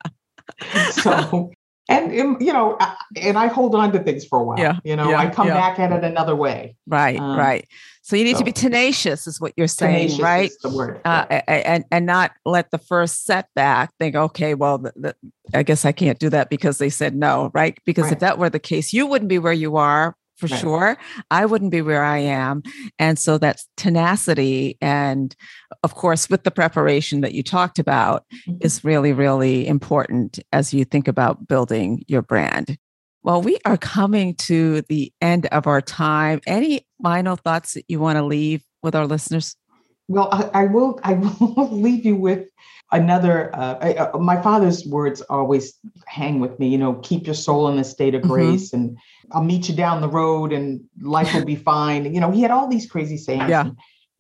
so, 1.03 1.51
and, 1.89 2.13
and, 2.13 2.41
you 2.41 2.53
know, 2.53 2.77
and 3.17 3.39
I 3.39 3.47
hold 3.47 3.75
on 3.75 3.93
to 3.93 3.99
things 4.01 4.25
for 4.25 4.41
a 4.41 4.45
while. 4.45 4.59
Yeah, 4.59 4.79
you 4.85 4.95
know, 4.95 5.11
yeah, 5.11 5.19
I 5.19 5.31
come 5.31 5.47
yeah. 5.49 5.55
back 5.55 5.79
at 5.79 5.93
it 5.93 6.05
another 6.05 6.37
way. 6.37 6.77
Right, 6.87 7.19
um, 7.19 7.39
right. 7.39 7.67
So 8.03 8.17
you 8.17 8.25
need 8.25 8.35
so, 8.35 8.39
to 8.41 8.45
be 8.45 8.53
tenacious, 8.53 9.27
is 9.27 9.41
what 9.41 9.53
you're 9.57 9.67
saying, 9.69 10.19
right? 10.19 10.51
the 10.63 10.71
word. 10.71 11.01
Uh, 11.05 11.25
and 11.47 11.85
and 11.91 12.07
not 12.07 12.33
let 12.45 12.71
the 12.71 12.79
first 12.79 13.25
setback 13.25 13.93
think, 13.99 14.17
okay, 14.17 14.55
well, 14.55 14.79
the, 14.79 14.93
the, 14.97 15.17
I 15.53 15.63
guess 15.63 15.85
I 15.85 15.93
can't 15.93 16.19
do 16.19 16.31
that 16.31 16.49
because 16.49 16.79
they 16.79 16.91
said 16.91 17.15
no, 17.15 17.51
right? 17.53 17.79
Because 17.85 18.05
right. 18.05 18.15
if 18.15 18.19
that 18.21 18.39
were 18.39 18.51
the 18.51 18.59
case, 18.59 18.93
you 18.93 19.07
wouldn't 19.07 19.29
be 19.29 19.39
where 19.39 19.53
you 19.53 19.77
are 19.77 20.17
for 20.39 20.47
right. 20.47 20.61
sure. 20.61 20.99
I 21.31 21.47
wouldn't 21.47 21.71
be 21.71 21.83
where 21.83 22.05
I 22.05 22.19
am. 22.19 22.63
And 22.99 23.19
so 23.19 23.39
that 23.39 23.61
tenacity 23.77 24.79
and 24.81 25.35
of 25.83 25.95
course 25.95 26.31
with 26.31 26.45
the 26.45 26.51
preparation 26.51 27.21
that 27.21 27.35
you 27.35 27.43
talked 27.43 27.79
about 27.79 28.25
mm-hmm. 28.33 28.59
is 28.61 28.85
really 28.85 29.13
really 29.13 29.67
important 29.67 30.39
as 30.53 30.73
you 30.73 30.85
think 30.85 31.09
about 31.09 31.47
building 31.47 32.05
your 32.07 32.23
brand. 32.23 32.79
Well, 33.23 33.43
we 33.43 33.59
are 33.65 33.77
coming 33.77 34.35
to 34.37 34.83
the 34.83 35.13
end 35.21 35.47
of 35.47 35.67
our 35.67 35.83
time. 35.83 36.41
Any 36.47 36.87
final 37.03 37.37
thoughts 37.37 37.75
that 37.75 37.85
you 37.89 38.01
want 38.01 38.17
to 38.17 38.25
leave 38.25 38.65
with 38.83 38.95
our 38.95 39.07
listeners? 39.07 39.57
Well, 40.09 40.29
I, 40.33 40.63
I 40.63 40.65
will. 40.67 40.99
I 41.05 41.13
will 41.41 41.71
leave 41.71 42.05
you 42.05 42.17
with 42.17 42.49
another. 42.91 43.55
Uh, 43.55 43.79
I, 43.81 43.95
uh, 43.95 44.19
my 44.19 44.41
father's 44.41 44.85
words 44.87 45.21
always 45.23 45.75
hang 46.07 46.41
with 46.41 46.59
me. 46.59 46.69
You 46.69 46.79
know, 46.79 46.95
keep 46.95 47.27
your 47.27 47.35
soul 47.35 47.69
in 47.69 47.79
a 47.79 47.85
state 47.85 48.15
of 48.15 48.23
mm-hmm. 48.23 48.33
grace, 48.33 48.73
and 48.73 48.99
I'll 49.33 49.45
meet 49.45 49.69
you 49.69 49.75
down 49.75 50.01
the 50.01 50.09
road, 50.09 50.53
and 50.53 50.81
life 51.01 51.33
will 51.35 51.45
be 51.45 51.57
fine. 51.73 52.13
You 52.13 52.21
know, 52.21 52.31
he 52.31 52.43
had 52.43 52.51
all 52.51 52.69
these 52.69 52.91
crazy 52.91 53.19
sayings. 53.19 53.51
Yeah. 53.51 53.71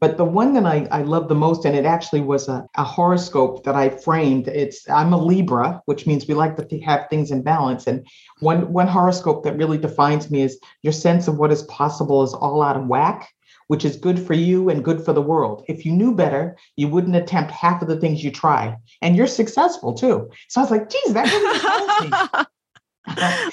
But 0.00 0.16
the 0.16 0.24
one 0.24 0.52
that 0.52 0.64
I, 0.64 0.86
I 0.92 1.02
love 1.02 1.26
the 1.26 1.34
most, 1.34 1.64
and 1.64 1.74
it 1.74 1.84
actually 1.84 2.20
was 2.20 2.46
a, 2.46 2.64
a 2.76 2.84
horoscope 2.84 3.64
that 3.64 3.74
I 3.74 3.88
framed. 3.88 4.46
It's 4.46 4.88
I'm 4.88 5.12
a 5.12 5.18
Libra, 5.18 5.82
which 5.86 6.06
means 6.06 6.28
we 6.28 6.34
like 6.34 6.54
to 6.56 6.80
have 6.82 7.08
things 7.10 7.32
in 7.32 7.42
balance. 7.42 7.88
And 7.88 8.06
one 8.38 8.72
one 8.72 8.86
horoscope 8.86 9.42
that 9.42 9.56
really 9.56 9.78
defines 9.78 10.30
me 10.30 10.42
is 10.42 10.60
your 10.82 10.92
sense 10.92 11.26
of 11.26 11.38
what 11.38 11.50
is 11.50 11.62
possible 11.64 12.22
is 12.22 12.32
all 12.32 12.62
out 12.62 12.76
of 12.76 12.86
whack 12.86 13.28
which 13.68 13.84
is 13.84 13.96
good 13.96 14.18
for 14.18 14.34
you 14.34 14.68
and 14.68 14.84
good 14.84 15.04
for 15.04 15.12
the 15.12 15.22
world. 15.22 15.64
If 15.68 15.86
you 15.86 15.92
knew 15.92 16.14
better, 16.14 16.56
you 16.76 16.88
wouldn't 16.88 17.16
attempt 17.16 17.52
half 17.52 17.80
of 17.80 17.88
the 17.88 18.00
things 18.00 18.24
you 18.24 18.30
try, 18.30 18.76
and 19.00 19.16
you're 19.16 19.26
successful 19.26 19.94
too. 19.94 20.28
So 20.48 20.60
I 20.60 20.64
was 20.64 20.70
like, 20.70 20.90
geez, 20.90 21.14
that 21.14 21.30
really 21.30 21.58
helps 21.58 22.46
me. 22.46 22.46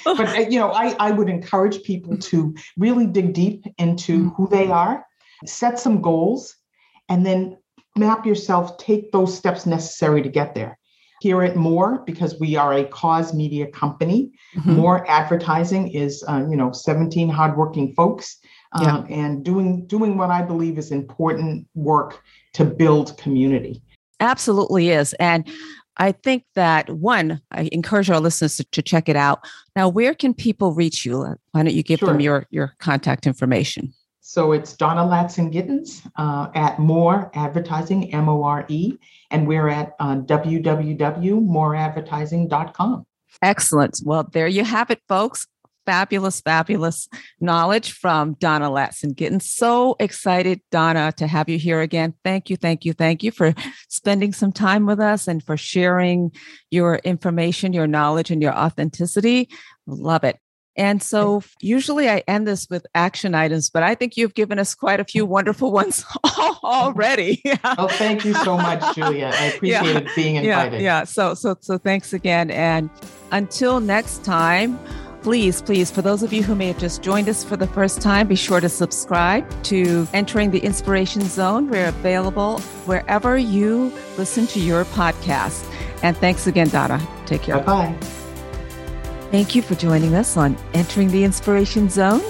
but 0.04 0.36
uh, 0.36 0.48
you 0.50 0.58
know, 0.58 0.72
I, 0.72 0.96
I 0.98 1.10
would 1.12 1.28
encourage 1.28 1.82
people 1.82 2.16
to 2.18 2.54
really 2.76 3.06
dig 3.06 3.32
deep 3.32 3.64
into 3.78 4.30
who 4.30 4.48
they 4.48 4.68
are, 4.68 5.06
set 5.46 5.78
some 5.78 6.02
goals, 6.02 6.56
and 7.08 7.24
then 7.24 7.58
map 7.96 8.26
yourself, 8.26 8.76
take 8.78 9.12
those 9.12 9.36
steps 9.36 9.66
necessary 9.66 10.22
to 10.22 10.28
get 10.28 10.54
there. 10.54 10.78
Hear 11.20 11.42
it 11.42 11.56
more 11.56 12.02
because 12.06 12.38
we 12.38 12.56
are 12.56 12.74
a 12.74 12.84
cause 12.84 13.32
media 13.32 13.68
company. 13.68 14.32
Mm-hmm. 14.54 14.72
More 14.72 15.10
advertising 15.10 15.88
is, 15.88 16.22
uh, 16.28 16.44
you 16.48 16.56
know, 16.56 16.72
17 16.72 17.30
hardworking 17.30 17.94
folks 17.94 18.38
yeah. 18.80 18.96
um, 18.96 19.06
and 19.10 19.44
doing 19.44 19.86
doing 19.86 20.16
what 20.16 20.30
I 20.30 20.42
believe 20.42 20.78
is 20.78 20.90
important 20.90 21.66
work 21.74 22.22
to 22.54 22.64
build 22.64 23.16
community. 23.18 23.82
Absolutely 24.20 24.90
is, 24.90 25.12
and 25.14 25.46
I 25.98 26.12
think 26.12 26.44
that 26.54 26.90
one, 26.90 27.40
I 27.52 27.70
encourage 27.72 28.10
our 28.10 28.20
listeners 28.20 28.56
to, 28.56 28.64
to, 28.64 28.82
check 28.82 29.08
it 29.08 29.16
out. 29.16 29.48
Now, 29.74 29.88
where 29.88 30.14
can 30.14 30.34
people 30.34 30.74
reach 30.74 31.06
you? 31.06 31.20
Why 31.52 31.62
don't 31.62 31.72
you 31.72 31.82
give 31.82 32.00
sure. 32.00 32.08
them 32.08 32.20
your 32.20 32.44
your 32.50 32.74
contact 32.78 33.26
information? 33.26 33.94
So 34.20 34.52
it's 34.52 34.74
Donna 34.74 35.00
Latson 35.02 35.50
Gittens 35.52 36.02
uh, 36.16 36.48
at 36.54 36.78
More 36.80 37.30
Advertising, 37.34 38.12
M 38.12 38.28
O 38.28 38.42
R 38.42 38.66
E, 38.68 38.98
and 39.30 39.46
we're 39.46 39.68
at 39.68 39.94
uh, 40.00 40.16
www.moreadvertising.com. 40.16 43.06
Excellent. 43.42 44.00
Well, 44.04 44.28
there 44.32 44.48
you 44.48 44.64
have 44.64 44.90
it, 44.90 45.00
folks 45.08 45.46
fabulous, 45.86 46.40
fabulous 46.40 47.08
knowledge 47.40 47.92
from 47.92 48.34
Donna 48.34 48.68
Latson. 48.68 49.14
Gittens 49.14 49.48
so 49.50 49.96
excited, 49.98 50.60
Donna, 50.70 51.12
to 51.16 51.26
have 51.26 51.48
you 51.48 51.58
here 51.58 51.80
again. 51.80 52.14
Thank 52.24 52.50
you, 52.50 52.56
thank 52.56 52.84
you, 52.84 52.92
thank 52.92 53.22
you 53.22 53.30
for 53.30 53.54
spending 53.88 54.32
some 54.32 54.52
time 54.52 54.84
with 54.84 55.00
us 55.00 55.28
and 55.28 55.42
for 55.42 55.56
sharing 55.56 56.32
your 56.70 56.96
information, 56.96 57.72
your 57.72 57.86
knowledge, 57.86 58.30
and 58.30 58.42
your 58.42 58.54
authenticity. 58.54 59.48
Love 59.86 60.24
it. 60.24 60.38
And 60.76 61.02
so 61.02 61.42
usually 61.60 62.08
I 62.08 62.22
end 62.28 62.46
this 62.46 62.68
with 62.68 62.86
action 62.94 63.34
items, 63.34 63.70
but 63.70 63.82
I 63.82 63.94
think 63.94 64.16
you've 64.16 64.34
given 64.34 64.58
us 64.58 64.74
quite 64.74 65.00
a 65.00 65.04
few 65.04 65.24
wonderful 65.24 65.72
ones 65.72 66.04
already. 66.62 67.42
oh, 67.64 67.88
thank 67.88 68.24
you 68.24 68.34
so 68.34 68.58
much, 68.58 68.94
Julia. 68.94 69.32
I 69.32 69.44
appreciate 69.54 70.04
yeah. 70.04 70.12
being 70.14 70.36
invited. 70.36 70.82
Yeah, 70.82 70.98
yeah. 71.00 71.04
So 71.04 71.34
so 71.34 71.56
so 71.60 71.78
thanks 71.78 72.12
again. 72.12 72.50
And 72.50 72.90
until 73.32 73.80
next 73.80 74.22
time, 74.22 74.78
please, 75.26 75.60
please, 75.60 75.90
for 75.90 76.02
those 76.02 76.22
of 76.22 76.32
you 76.32 76.40
who 76.40 76.54
may 76.54 76.68
have 76.68 76.78
just 76.78 77.02
joined 77.02 77.28
us 77.28 77.42
for 77.42 77.56
the 77.56 77.66
first 77.66 78.00
time, 78.00 78.28
be 78.28 78.36
sure 78.36 78.60
to 78.60 78.68
subscribe 78.68 79.44
to 79.64 80.06
Entering 80.14 80.52
the 80.52 80.60
Inspiration 80.60 81.22
Zone. 81.22 81.68
We're 81.68 81.88
available 81.88 82.60
wherever 82.84 83.36
you 83.36 83.92
listen 84.16 84.46
to 84.46 84.60
your 84.60 84.84
podcast. 84.84 85.68
And 86.04 86.16
thanks 86.16 86.46
again, 86.46 86.68
Donna. 86.68 87.04
Take 87.26 87.42
care. 87.42 87.58
Bye 87.58 87.64
bye. 87.64 87.96
Thank 89.32 89.56
you 89.56 89.62
for 89.62 89.74
joining 89.74 90.14
us 90.14 90.36
on 90.36 90.56
Entering 90.74 91.10
the 91.10 91.24
Inspiration 91.24 91.90
Zone. 91.90 92.22